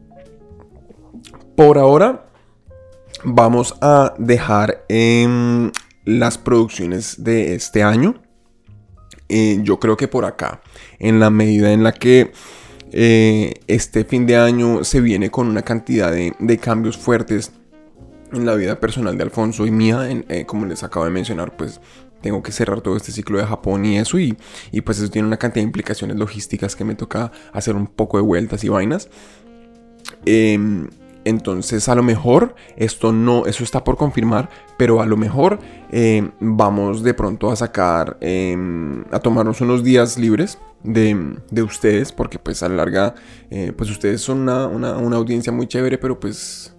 por 1.55 1.77
ahora 1.77 2.25
vamos 3.23 3.75
a 3.81 4.13
dejar 4.17 4.85
en 4.89 5.71
las 6.05 6.37
producciones 6.37 7.23
de 7.23 7.55
este 7.55 7.83
año. 7.83 8.21
Eh, 9.29 9.59
yo 9.63 9.79
creo 9.79 9.95
que 9.95 10.07
por 10.07 10.25
acá, 10.25 10.61
en 10.99 11.19
la 11.19 11.29
medida 11.29 11.71
en 11.71 11.83
la 11.83 11.93
que 11.93 12.31
eh, 12.91 13.53
este 13.67 14.03
fin 14.03 14.25
de 14.25 14.35
año 14.35 14.83
se 14.83 14.99
viene 14.99 15.31
con 15.31 15.47
una 15.47 15.61
cantidad 15.61 16.11
de, 16.11 16.57
cambios 16.57 16.97
fuertes 16.97 17.53
en 18.33 18.45
la 18.45 18.55
vida 18.55 18.79
personal 18.79 19.17
de 19.17 19.23
Alfonso 19.23 19.65
y 19.65 19.71
mía, 19.71 20.07
eh, 20.09 20.45
como 20.45 20.65
les 20.65 20.83
acabo 20.83 21.05
de 21.05 21.11
mencionar, 21.11 21.55
pues 21.55 21.79
tengo 22.21 22.43
que 22.43 22.51
cerrar 22.51 22.81
todo 22.81 22.97
este 22.97 23.11
ciclo 23.11 23.37
de 23.39 23.45
Japón 23.45 23.85
y 23.85 23.97
eso 23.97 24.19
y, 24.19 24.37
pues 24.83 24.99
eso 24.99 25.09
tiene 25.09 25.27
una 25.27 25.37
cantidad 25.37 25.61
de 25.61 25.67
implicaciones 25.67 26.17
logísticas 26.17 26.75
que 26.75 26.83
me 26.83 26.95
toca 26.95 27.31
hacer 27.53 27.75
un 27.75 27.87
poco 27.87 28.17
de 28.17 28.23
vueltas 28.23 28.63
y 28.63 28.69
vainas. 28.69 29.09
Eh, 30.25 30.59
entonces 31.25 31.89
a 31.89 31.95
lo 31.95 32.03
mejor 32.03 32.55
esto 32.75 33.11
no, 33.11 33.45
eso 33.45 33.63
está 33.63 33.83
por 33.83 33.97
confirmar, 33.97 34.49
pero 34.77 35.01
a 35.01 35.05
lo 35.05 35.17
mejor 35.17 35.59
eh, 35.91 36.29
vamos 36.39 37.03
de 37.03 37.13
pronto 37.13 37.51
a 37.51 37.55
sacar, 37.55 38.17
em, 38.21 39.03
a 39.11 39.19
tomarnos 39.19 39.61
unos 39.61 39.83
días 39.83 40.17
libres 40.17 40.57
de, 40.83 41.35
ustedes, 41.61 42.11
porque 42.11 42.39
pues 42.39 42.63
a 42.63 42.69
la 42.69 42.75
larga, 42.75 43.15
eh, 43.49 43.73
pues 43.75 43.89
ustedes 43.89 44.21
son 44.21 44.49
una, 44.49 45.15
audiencia 45.15 45.51
muy 45.51 45.67
chévere, 45.67 45.97
pero 45.97 46.19
pues 46.19 46.75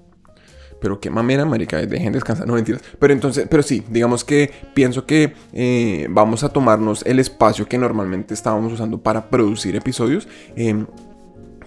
pero 0.81 0.99
qué 0.99 1.11
mamera, 1.11 1.45
marica, 1.45 1.77
dejen 1.77 2.13
descansar, 2.13 2.45
no 2.45 2.55
mentiras. 2.55 2.83
Pero 2.99 3.13
entonces, 3.13 3.47
pero 3.49 3.63
sí, 3.63 3.85
digamos 3.89 4.25
que 4.25 4.51
pienso 4.75 5.07
que 5.07 5.33
eh, 5.53 6.09
vamos 6.11 6.43
a 6.43 6.49
tomarnos 6.49 7.07
el 7.07 7.21
espacio 7.21 7.69
que 7.69 7.79
normalmente 7.79 8.35
estábamos 8.35 8.73
usando 8.73 8.99
para 8.99 9.31
producir 9.31 9.77
episodios 9.77 10.27
em, 10.57 10.87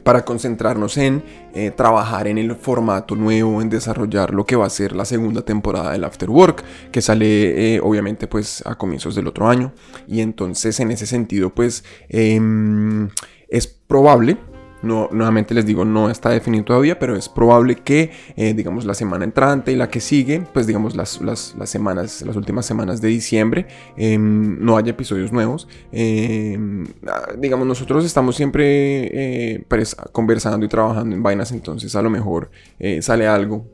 para 0.05 0.23
concentrarnos 0.23 0.97
en 0.97 1.23
eh, 1.55 1.71
trabajar 1.71 2.27
en 2.27 2.37
el 2.37 2.55
formato 2.55 3.15
nuevo, 3.15 3.59
en 3.59 3.71
desarrollar 3.71 4.35
lo 4.35 4.45
que 4.45 4.55
va 4.55 4.67
a 4.67 4.69
ser 4.69 4.95
la 4.95 5.03
segunda 5.03 5.41
temporada 5.41 5.93
del 5.93 6.03
After 6.03 6.29
Work, 6.29 6.63
que 6.91 7.01
sale 7.01 7.75
eh, 7.75 7.79
obviamente 7.81 8.27
pues 8.27 8.61
a 8.67 8.75
comienzos 8.75 9.15
del 9.15 9.25
otro 9.27 9.49
año. 9.49 9.73
Y 10.07 10.21
entonces 10.21 10.79
en 10.79 10.91
ese 10.91 11.07
sentido 11.07 11.49
pues 11.49 11.83
em, 12.07 13.09
es 13.49 13.65
probable 13.65 14.37
no, 14.81 15.09
nuevamente 15.11 15.53
les 15.53 15.65
digo, 15.65 15.85
no 15.85 16.09
está 16.09 16.29
definido 16.29 16.63
todavía, 16.65 16.99
pero 16.99 17.15
es 17.15 17.29
probable 17.29 17.75
que, 17.75 18.11
eh, 18.35 18.53
digamos, 18.53 18.85
la 18.85 18.93
semana 18.93 19.25
entrante 19.25 19.71
y 19.71 19.75
la 19.75 19.89
que 19.89 19.99
sigue, 19.99 20.41
pues 20.53 20.67
digamos, 20.67 20.95
las, 20.95 21.21
las, 21.21 21.55
semanas, 21.65 22.21
las 22.21 22.35
últimas 22.35 22.65
semanas 22.65 23.01
de 23.01 23.07
diciembre, 23.09 23.67
em, 23.97 24.63
no 24.63 24.77
haya 24.77 24.91
episodios 24.91 25.31
nuevos. 25.31 25.67
Em, 25.91 26.85
ah, 27.07 27.33
digamos, 27.37 27.67
nosotros 27.67 28.05
estamos 28.05 28.35
siempre 28.35 29.55
eh, 29.55 29.65
conversando 30.11 30.65
y 30.65 30.69
trabajando 30.69 31.15
en 31.15 31.23
vainas, 31.23 31.51
entonces 31.51 31.95
a 31.95 32.01
lo 32.01 32.09
mejor 32.09 32.51
eh, 32.79 33.01
sale 33.01 33.27
algo 33.27 33.65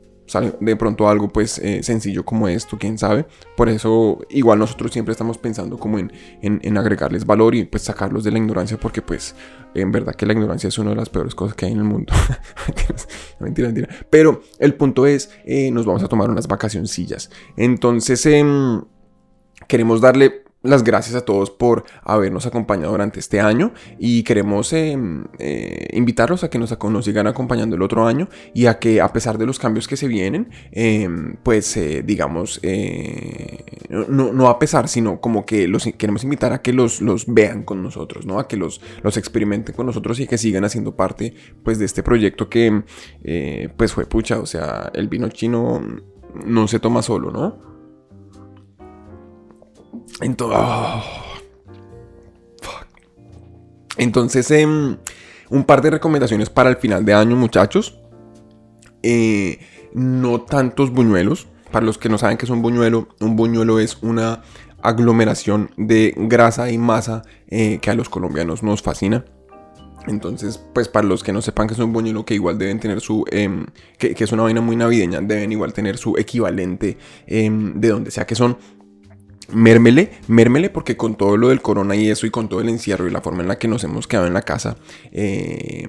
de 0.60 0.76
pronto 0.76 1.08
algo 1.08 1.28
pues 1.28 1.58
eh, 1.58 1.82
sencillo 1.82 2.24
como 2.24 2.48
esto, 2.48 2.78
quién 2.78 2.98
sabe. 2.98 3.26
Por 3.56 3.68
eso 3.68 4.18
igual 4.30 4.58
nosotros 4.58 4.92
siempre 4.92 5.12
estamos 5.12 5.38
pensando 5.38 5.78
como 5.78 5.98
en, 5.98 6.12
en, 6.40 6.78
agregarles 6.78 7.26
valor 7.26 7.54
y 7.54 7.64
pues 7.64 7.82
sacarlos 7.82 8.24
de 8.24 8.32
la 8.32 8.38
ignorancia 8.38 8.78
porque 8.78 9.02
pues 9.02 9.34
en 9.74 9.92
verdad 9.92 10.14
que 10.14 10.26
la 10.26 10.32
ignorancia 10.32 10.68
es 10.68 10.78
una 10.78 10.90
de 10.90 10.96
las 10.96 11.08
peores 11.08 11.34
cosas 11.34 11.54
que 11.54 11.66
hay 11.66 11.72
en 11.72 11.78
el 11.78 11.84
mundo. 11.84 12.12
mentira, 13.40 13.68
mentira. 13.68 13.88
Pero 14.10 14.42
el 14.58 14.74
punto 14.74 15.06
es, 15.06 15.30
eh, 15.44 15.70
nos 15.70 15.86
vamos 15.86 16.02
a 16.02 16.08
tomar 16.08 16.30
unas 16.30 16.48
vacacioncillas. 16.48 17.30
Entonces 17.56 18.24
em, 18.26 18.82
queremos 19.68 20.00
darle 20.00 20.44
las 20.62 20.84
gracias 20.84 21.16
a 21.16 21.24
todos 21.24 21.50
por 21.50 21.84
habernos 22.02 22.46
acompañado 22.46 22.92
durante 22.92 23.20
este 23.20 23.40
año 23.40 23.72
y 23.98 24.22
queremos 24.22 24.72
em, 24.72 25.24
eh, 25.38 25.88
invitarlos 25.92 26.44
a 26.44 26.50
que 26.50 26.58
nos, 26.58 26.76
sigan 27.04 27.26
acompañando 27.26 27.76
el 27.76 27.82
otro 27.82 28.06
año 28.06 28.28
y 28.54 28.66
a 28.66 28.78
que 28.78 29.00
a 29.00 29.12
pesar 29.12 29.38
de 29.38 29.46
los 29.46 29.58
cambios 29.58 29.88
que 29.88 29.96
se 29.96 30.08
vienen, 30.08 30.50
em, 30.70 31.36
pues 31.42 31.76
eh, 31.76 32.02
digamos, 32.04 32.60
eh, 32.62 33.64
no, 33.88 34.48
a 34.48 34.58
pesar, 34.58 34.88
sino 34.88 35.20
como 35.20 35.44
que 35.44 35.68
los 35.68 35.84
queremos 35.98 36.24
invitar 36.24 36.52
a 36.52 36.62
que 36.62 36.72
los, 36.72 37.00
los 37.00 37.26
vean 37.26 37.64
con 37.64 37.82
nosotros, 37.82 38.24
¿no? 38.24 38.38
A 38.38 38.48
que 38.48 38.56
los, 38.56 38.80
los 39.02 39.16
experimenten 39.16 39.74
con 39.74 39.86
nosotros 39.86 40.20
y 40.20 40.26
que 40.26 40.38
sigan 40.38 40.64
haciendo 40.64 40.96
parte 40.96 41.34
pues 41.62 41.78
de 41.78 41.84
este 41.84 42.02
proyecto 42.02 42.48
que 42.48 42.82
pues 43.76 43.92
fue 43.92 44.06
pucha, 44.06 44.38
o 44.38 44.46
sea, 44.46 44.90
el 44.94 45.08
vino 45.08 45.28
chino 45.28 45.80
no 46.46 46.68
se 46.68 46.78
toma 46.78 47.02
solo, 47.02 47.30
¿no? 47.30 47.71
Ah, 50.20 51.02
Entonces, 53.96 54.50
em, 54.50 54.96
un 55.50 55.64
par 55.64 55.82
de 55.82 55.90
recomendaciones 55.90 56.50
para 56.50 56.70
el 56.70 56.76
final 56.76 57.04
de 57.04 57.14
año, 57.14 57.36
muchachos. 57.36 57.98
Eh, 59.02 59.58
no 59.92 60.42
tantos 60.42 60.90
buñuelos. 60.90 61.48
Para 61.70 61.86
los 61.86 61.98
que 61.98 62.08
no 62.08 62.18
saben 62.18 62.36
qué 62.36 62.44
es 62.44 62.50
un 62.50 62.62
buñuelo, 62.62 63.08
un 63.20 63.36
buñuelo 63.36 63.78
es 63.80 63.98
una 64.02 64.42
aglomeración 64.82 65.70
de 65.76 66.12
grasa 66.16 66.70
y 66.70 66.76
masa 66.76 67.22
eh, 67.48 67.78
que 67.80 67.90
a 67.90 67.94
los 67.94 68.08
colombianos 68.08 68.62
nos 68.62 68.82
fascina. 68.82 69.24
Entonces, 70.06 70.60
pues 70.74 70.88
para 70.88 71.06
los 71.06 71.22
que 71.22 71.32
no 71.32 71.40
sepan 71.40 71.68
que 71.68 71.74
es 71.74 71.80
un 71.80 71.92
buñuelo, 71.92 72.24
que 72.24 72.34
igual 72.34 72.58
deben 72.58 72.80
tener 72.80 73.00
su, 73.00 73.24
em, 73.30 73.66
que, 73.98 74.16
es 74.18 74.32
una 74.32 74.42
vaina 74.42 74.60
muy 74.60 74.76
navideña, 74.76 75.20
deben 75.20 75.52
igual 75.52 75.72
tener 75.72 75.96
su 75.96 76.16
equivalente 76.18 76.98
em, 77.26 77.80
de 77.80 77.88
donde 77.88 78.10
sea 78.10 78.26
que 78.26 78.34
son 78.34 78.58
mérmele, 79.52 80.10
mérmele 80.28 80.70
porque 80.70 80.96
con 80.96 81.16
todo 81.16 81.36
lo 81.36 81.48
del 81.48 81.62
corona 81.62 81.94
y 81.96 82.08
eso 82.08 82.26
y 82.26 82.30
con 82.30 82.48
todo 82.48 82.60
el 82.60 82.68
encierro 82.68 83.06
y 83.06 83.10
la 83.10 83.20
forma 83.20 83.42
en 83.42 83.48
la 83.48 83.58
que 83.58 83.68
nos 83.68 83.84
hemos 83.84 84.06
quedado 84.06 84.26
en 84.26 84.34
la 84.34 84.42
casa, 84.42 84.76
eh, 85.12 85.86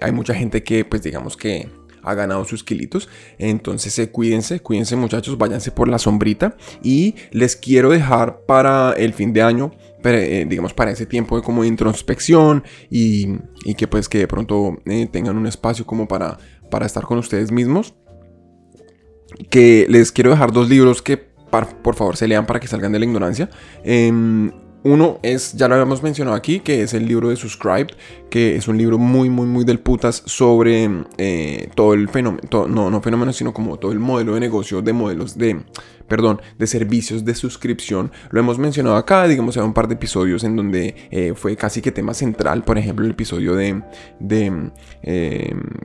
hay 0.00 0.12
mucha 0.12 0.34
gente 0.34 0.62
que 0.62 0.84
pues 0.84 1.02
digamos 1.02 1.36
que 1.36 1.68
ha 2.02 2.14
ganado 2.14 2.44
sus 2.44 2.64
kilitos. 2.64 3.08
Entonces 3.38 3.98
eh, 3.98 4.10
cuídense, 4.10 4.60
cuídense 4.60 4.96
muchachos, 4.96 5.38
váyanse 5.38 5.70
por 5.70 5.88
la 5.88 5.98
sombrita 5.98 6.56
y 6.82 7.14
les 7.30 7.56
quiero 7.56 7.90
dejar 7.90 8.44
para 8.46 8.92
el 8.92 9.14
fin 9.14 9.32
de 9.32 9.42
año. 9.42 9.72
Eh, 10.04 10.46
digamos 10.48 10.74
para 10.74 10.90
ese 10.90 11.06
tiempo 11.06 11.36
de 11.36 11.44
como 11.44 11.64
introspección 11.64 12.64
y, 12.90 13.36
que 13.76 13.86
pues 13.86 14.08
que 14.08 14.18
de 14.18 14.26
pronto 14.26 14.76
tengan 15.12 15.36
un 15.36 15.46
espacio 15.46 15.86
como 15.86 16.08
para, 16.08 16.38
para 16.72 16.86
estar 16.86 17.04
con 17.04 17.18
ustedes 17.18 17.52
mismos 17.52 17.94
que 19.50 19.86
les 19.88 20.12
quiero 20.12 20.30
dejar 20.30 20.52
dos 20.52 20.68
libros 20.68 21.02
que 21.02 21.31
por 21.82 21.94
favor 21.94 22.16
se 22.16 22.26
lean 22.26 22.46
para 22.46 22.60
que 22.60 22.66
salgan 22.66 22.92
de 22.92 22.98
la 22.98 23.04
ignorancia. 23.04 23.50
Em, 23.84 24.50
uno 24.84 25.20
es, 25.22 25.52
ya 25.52 25.68
lo 25.68 25.74
habíamos 25.74 26.02
mencionado 26.02 26.36
aquí, 26.36 26.58
que 26.58 26.82
es 26.82 26.92
el 26.92 27.06
libro 27.06 27.28
de 27.28 27.36
Subscribed, 27.36 27.88
que 28.30 28.56
es 28.56 28.66
un 28.66 28.78
libro 28.78 28.98
muy, 28.98 29.30
muy, 29.30 29.46
muy 29.46 29.64
del 29.64 29.78
putas 29.78 30.22
sobre 30.26 30.90
eh, 31.18 31.68
todo 31.76 31.94
el 31.94 32.08
fenómeno, 32.08 32.48
no, 32.68 32.90
no 32.90 33.00
fenómeno, 33.00 33.32
sino 33.32 33.54
como 33.54 33.78
todo 33.78 33.92
el 33.92 34.00
modelo 34.00 34.34
de 34.34 34.40
negocio 34.40 34.82
de 34.82 34.92
modelos 34.92 35.38
de, 35.38 35.62
perdón, 36.08 36.40
de 36.58 36.66
servicios 36.66 37.24
de 37.24 37.34
suscripción. 37.34 38.10
Lo 38.30 38.40
hemos 38.40 38.58
mencionado 38.58 38.96
acá, 38.96 39.26
digamos, 39.26 39.56
hay 39.56 39.62
un 39.62 39.74
par 39.74 39.88
de 39.88 39.94
episodios 39.94 40.44
en 40.44 40.56
donde 40.56 40.94
eh, 41.10 41.34
fue 41.34 41.56
casi 41.56 41.80
que 41.80 41.92
tema 41.92 42.14
central, 42.14 42.64
por 42.64 42.78
ejemplo, 42.78 43.04
el 43.04 43.12
episodio 43.12 43.54
de, 43.54 43.82
em, 44.20 44.70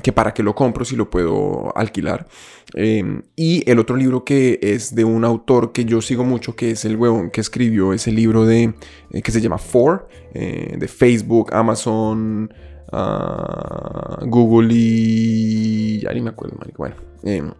que 0.01 0.11
para 0.11 0.33
qué 0.33 0.43
lo 0.43 0.55
compro 0.55 0.85
si 0.85 0.95
lo 0.95 1.09
puedo 1.09 1.75
alquilar. 1.75 2.27
Em, 2.73 3.21
y 3.35 3.69
el 3.69 3.79
otro 3.79 3.95
libro 3.95 4.25
que 4.25 4.59
es 4.61 4.93
de 4.93 5.05
un 5.05 5.23
autor 5.23 5.71
que 5.71 5.85
yo 5.85 6.01
sigo 6.01 6.23
mucho, 6.23 6.55
que 6.55 6.71
es 6.71 6.83
el 6.85 6.97
huevón 6.97 7.29
que 7.31 7.41
escribió 7.41 7.93
ese 7.93 8.11
libro 8.11 8.45
de, 8.45 8.73
eh, 9.11 9.21
que 9.21 9.31
se 9.31 9.39
llama 9.41 9.57
For, 9.57 10.07
eh, 10.33 10.75
de 10.77 10.87
Facebook, 10.87 11.53
Amazon, 11.53 12.53
ah, 12.91 14.19
Google 14.25 14.69
y... 14.73 15.99
ya 16.01 16.13
ni 16.13 16.21
me 16.21 16.29
acuerdo, 16.29 16.57
Bueno, 16.77 16.95
em, 17.23 17.51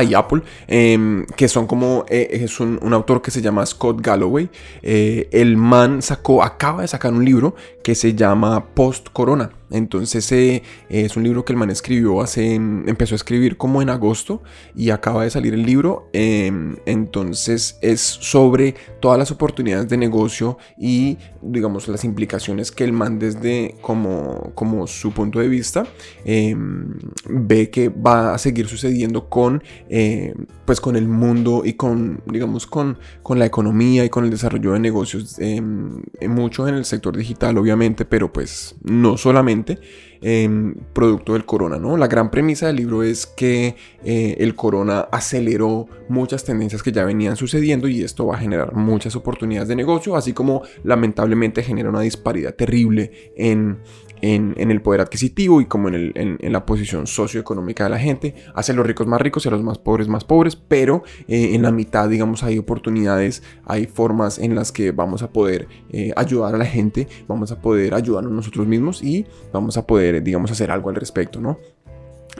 Y 0.00 0.14
Apple, 0.14 0.42
em, 0.68 1.26
que 1.36 1.48
son 1.48 1.66
como, 1.66 2.04
eh, 2.08 2.28
es 2.44 2.60
un, 2.60 2.78
autor 2.92 3.20
que 3.20 3.30
se 3.30 3.42
llama 3.42 3.66
Scott 3.66 4.00
Galloway. 4.00 4.48
Eh, 4.82 5.28
el 5.32 5.56
man 5.56 6.02
sacó, 6.02 6.42
acaba 6.42 6.82
de 6.82 6.88
sacar 6.88 7.12
un 7.12 7.24
libro 7.24 7.54
que 7.82 7.94
se 7.94 8.14
llama 8.14 8.64
Post 8.74 9.08
Corona. 9.12 9.50
Entonces 9.72 10.30
eh, 10.32 10.62
es 10.88 11.16
un 11.16 11.24
libro 11.24 11.44
que 11.44 11.52
el 11.52 11.58
man 11.58 11.70
escribió 11.70 12.20
hace, 12.20 12.54
empezó 12.54 13.14
a 13.14 13.16
escribir 13.16 13.56
como 13.56 13.82
en 13.82 13.90
agosto 13.90 14.42
y 14.74 14.90
acaba 14.90 15.24
de 15.24 15.30
salir 15.30 15.54
el 15.54 15.64
libro. 15.64 16.08
Em, 16.12 16.76
entonces 16.86 17.78
es 17.80 18.00
sobre 18.00 18.74
todas 19.00 19.18
las 19.18 19.30
oportunidades 19.30 19.88
de 19.88 19.96
negocio 19.96 20.58
y 20.78 21.18
digamos 21.40 21.88
las 21.88 22.04
implicaciones 22.04 22.70
que 22.70 22.84
el 22.84 22.92
man 22.92 23.18
desde 23.18 23.76
como, 23.80 24.52
como 24.54 24.86
su 24.86 25.12
punto 25.12 25.40
de 25.40 25.48
vista 25.48 25.86
em, 26.24 26.94
ve 27.28 27.70
que 27.70 27.88
va 27.88 28.34
a 28.34 28.38
seguir 28.38 28.68
sucediendo 28.68 29.28
con 29.28 29.62
eh, 29.88 30.34
pues 30.72 30.80
con 30.80 30.96
el 30.96 31.06
mundo 31.06 31.64
y 31.66 31.74
con 31.74 32.22
digamos 32.24 32.66
con, 32.66 32.96
con 33.22 33.38
la 33.38 33.44
economía 33.44 34.06
y 34.06 34.08
con 34.08 34.24
el 34.24 34.30
desarrollo 34.30 34.72
de 34.72 34.80
negocios 34.80 35.38
em, 35.38 36.00
mucho 36.26 36.66
en 36.66 36.76
el 36.76 36.86
sector 36.86 37.14
digital 37.14 37.58
obviamente 37.58 38.06
pero 38.06 38.32
pues 38.32 38.74
no 38.82 39.18
solamente 39.18 39.78
Em, 40.24 40.76
producto 40.92 41.32
del 41.32 41.44
corona, 41.44 41.78
¿no? 41.78 41.96
La 41.96 42.06
gran 42.06 42.30
premisa 42.30 42.68
del 42.68 42.76
libro 42.76 43.02
es 43.02 43.26
que 43.26 43.74
eh, 44.04 44.36
el 44.38 44.54
corona 44.54 45.00
aceleró 45.10 45.88
muchas 46.08 46.44
tendencias 46.44 46.80
que 46.80 46.92
ya 46.92 47.04
venían 47.04 47.34
sucediendo 47.34 47.88
y 47.88 48.04
esto 48.04 48.26
va 48.26 48.36
a 48.36 48.38
generar 48.38 48.72
muchas 48.72 49.16
oportunidades 49.16 49.68
de 49.68 49.74
negocio, 49.74 50.14
así 50.14 50.32
como 50.32 50.62
lamentablemente 50.84 51.64
genera 51.64 51.88
una 51.88 52.02
disparidad 52.02 52.54
terrible 52.54 53.32
en 53.36 53.80
en, 54.22 54.70
el 54.70 54.80
poder 54.80 55.00
adquisitivo 55.00 55.60
y 55.60 55.66
como 55.66 55.88
en, 55.88 56.38
la 56.40 56.64
posición 56.64 57.06
socioeconómica 57.06 57.84
de 57.84 57.90
la 57.90 57.98
gente. 57.98 58.34
Hace 58.54 58.72
los 58.72 58.86
ricos 58.86 59.06
más 59.06 59.20
ricos 59.20 59.44
y 59.44 59.48
a 59.48 59.52
los 59.52 59.62
más 59.62 59.78
pobres 59.78 60.08
más 60.08 60.24
pobres, 60.24 60.56
pero 60.56 61.02
eh, 61.28 61.54
en 61.54 61.62
la 61.62 61.72
mitad, 61.72 62.08
digamos, 62.08 62.42
hay 62.42 62.58
oportunidades, 62.58 63.42
hay 63.66 63.86
formas 63.86 64.38
en 64.38 64.54
las 64.54 64.72
que 64.72 64.92
vamos 64.92 65.22
a 65.22 65.30
poder 65.30 65.68
eh, 65.90 66.12
ayudar 66.16 66.54
a 66.54 66.58
la 66.58 66.64
gente, 66.64 67.08
vamos 67.28 67.52
a 67.52 67.60
poder 67.60 67.94
ayudarnos 67.94 68.32
nosotros 68.32 68.66
mismos 68.66 69.02
y 69.02 69.26
vamos 69.52 69.76
a 69.76 69.86
poder, 69.86 70.22
digamos, 70.22 70.50
hacer 70.50 70.70
algo 70.70 70.88
al 70.88 70.96
respecto, 70.96 71.40
¿no? 71.40 71.58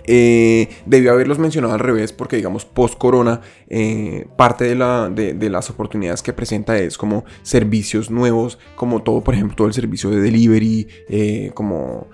Eh, 0.05 0.69
debió 0.85 1.13
haberlos 1.13 1.39
mencionado 1.39 1.75
al 1.75 1.81
revés 1.81 2.13
porque 2.13 2.37
digamos 2.37 2.65
post 2.65 2.99
corona 2.99 3.41
eh, 3.69 4.27
parte 4.37 4.65
de, 4.65 4.75
la, 4.75 5.09
de, 5.09 5.51
las 5.51 5.71
oportunidades 5.71 6.23
que 6.23 6.33
presenta 6.33 6.77
es 6.77 6.99
como 6.99 7.25
servicios 7.43 8.11
nuevos 8.11 8.59
como 8.75 9.03
todo 9.03 9.23
por 9.23 9.35
ejemplo 9.35 9.55
todo 9.55 9.69
el 9.69 9.75
servicio 9.75 10.11
de 10.11 10.21
delivery 10.21 10.89
eh, 11.09 11.53
como 11.55 12.09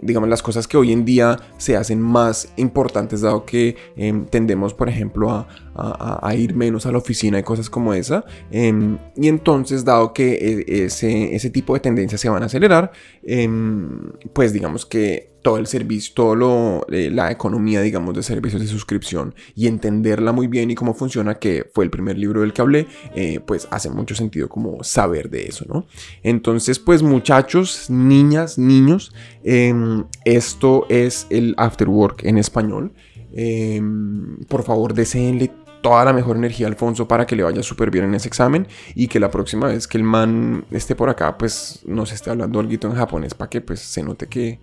digamos 0.00 0.28
las 0.28 0.42
cosas 0.42 0.66
que 0.66 0.76
hoy 0.76 0.92
en 0.92 1.04
día 1.04 1.38
se 1.58 1.76
hacen 1.76 2.00
más 2.00 2.52
importantes 2.56 3.20
dado 3.20 3.44
que 3.44 3.76
em, 3.96 4.24
tendemos 4.26 4.74
por 4.74 4.88
ejemplo 4.88 5.30
a, 5.30 6.34
ir 6.34 6.54
menos 6.54 6.86
a 6.86 6.92
la 6.92 6.98
oficina 6.98 7.38
y 7.38 7.42
cosas 7.42 7.70
como 7.70 7.94
esa. 7.94 8.24
Em, 8.50 8.98
y 9.16 9.28
entonces 9.28 9.84
dado 9.84 10.12
que 10.12 10.76
ese 10.84 11.50
tipo 11.50 11.74
de 11.74 11.80
tendencias 11.80 12.20
se 12.20 12.28
van 12.28 12.42
a 12.42 12.46
acelerar 12.46 12.92
em, 13.24 14.12
pues 14.32 14.52
digamos 14.52 14.86
que 14.86 15.32
todo 15.42 15.58
el 15.58 15.66
servicio, 15.66 16.12
todo 16.14 16.34
lo, 16.36 16.86
eh, 16.90 17.10
la 17.10 17.30
economía, 17.30 17.82
digamos, 17.82 18.14
de 18.14 18.22
servicios 18.22 18.62
de 18.62 18.68
suscripción 18.68 19.34
y 19.54 19.66
entenderla 19.66 20.32
muy 20.32 20.46
bien 20.46 20.70
y 20.70 20.74
cómo 20.74 20.94
funciona, 20.94 21.34
que 21.34 21.68
fue 21.74 21.84
el 21.84 21.90
primer 21.90 22.16
libro 22.16 22.40
del 22.40 22.52
que 22.52 22.62
hablé, 22.62 22.86
eh, 23.14 23.40
pues 23.44 23.66
hace 23.70 23.90
mucho 23.90 24.14
sentido 24.14 24.48
como 24.48 24.82
saber 24.84 25.30
de 25.30 25.46
eso, 25.46 25.64
¿no? 25.68 25.86
Entonces, 26.22 26.78
pues 26.78 27.02
muchachos, 27.02 27.90
niñas, 27.90 28.56
niños, 28.56 29.12
em, 29.42 30.04
esto 30.24 30.86
es 30.88 31.26
el 31.30 31.54
After 31.58 31.88
Work 31.88 32.24
en 32.24 32.38
español. 32.38 32.92
Em, 33.34 34.36
por 34.46 34.62
favor, 34.62 34.94
deseenle 34.94 35.50
toda 35.82 36.04
la 36.04 36.12
mejor 36.12 36.36
energía 36.36 36.66
Alfonso 36.66 37.06
para 37.06 37.26
que 37.26 37.36
le 37.36 37.42
vaya 37.42 37.62
súper 37.62 37.90
bien 37.90 38.04
en 38.04 38.14
ese 38.14 38.28
examen 38.28 38.66
y 38.94 39.08
que 39.08 39.20
la 39.20 39.30
próxima 39.30 39.66
vez 39.66 39.86
que 39.86 39.98
el 39.98 40.04
man 40.04 40.64
esté 40.70 40.94
por 40.94 41.10
acá, 41.10 41.36
pues 41.36 41.80
nos 41.84 42.12
esté 42.12 42.30
hablando 42.30 42.60
algo 42.60 42.72
en 42.72 42.94
japonés 42.94 43.34
para 43.34 43.50
que 43.50 43.60
pues 43.60 43.80
se 43.80 44.02
note 44.02 44.26
que 44.28 44.60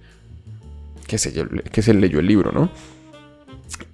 que 1.10 1.18
se, 1.18 1.34
que 1.72 1.82
se 1.82 1.94
leyó 1.94 2.20
el 2.20 2.28
libro, 2.28 2.52
¿no? 2.52 2.70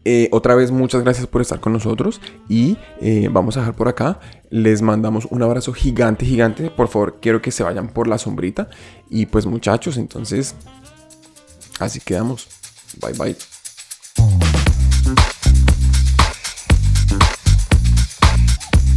Eh, 0.03 0.29
otra 0.31 0.53
vez 0.53 0.71
muchas 0.71 1.01
gracias 1.03 1.27
por 1.27 1.41
estar 1.41 1.59
con 1.59 1.73
nosotros 1.73 2.21
y 2.47 2.77
eh, 3.01 3.29
vamos 3.31 3.57
a 3.57 3.61
dejar 3.61 3.75
por 3.75 3.87
acá. 3.87 4.19
Les 4.49 4.81
mandamos 4.81 5.25
un 5.31 5.41
abrazo 5.41 5.73
gigante, 5.73 6.25
gigante. 6.25 6.69
Por 6.69 6.87
favor, 6.87 7.17
quiero 7.21 7.41
que 7.41 7.51
se 7.51 7.63
vayan 7.63 7.87
por 7.87 8.07
la 8.07 8.17
sombrita. 8.17 8.69
Y 9.09 9.25
pues 9.25 9.45
muchachos, 9.45 9.97
entonces, 9.97 10.55
así 11.79 11.99
quedamos. 11.99 12.47
Bye 13.01 13.13
bye. 13.13 13.54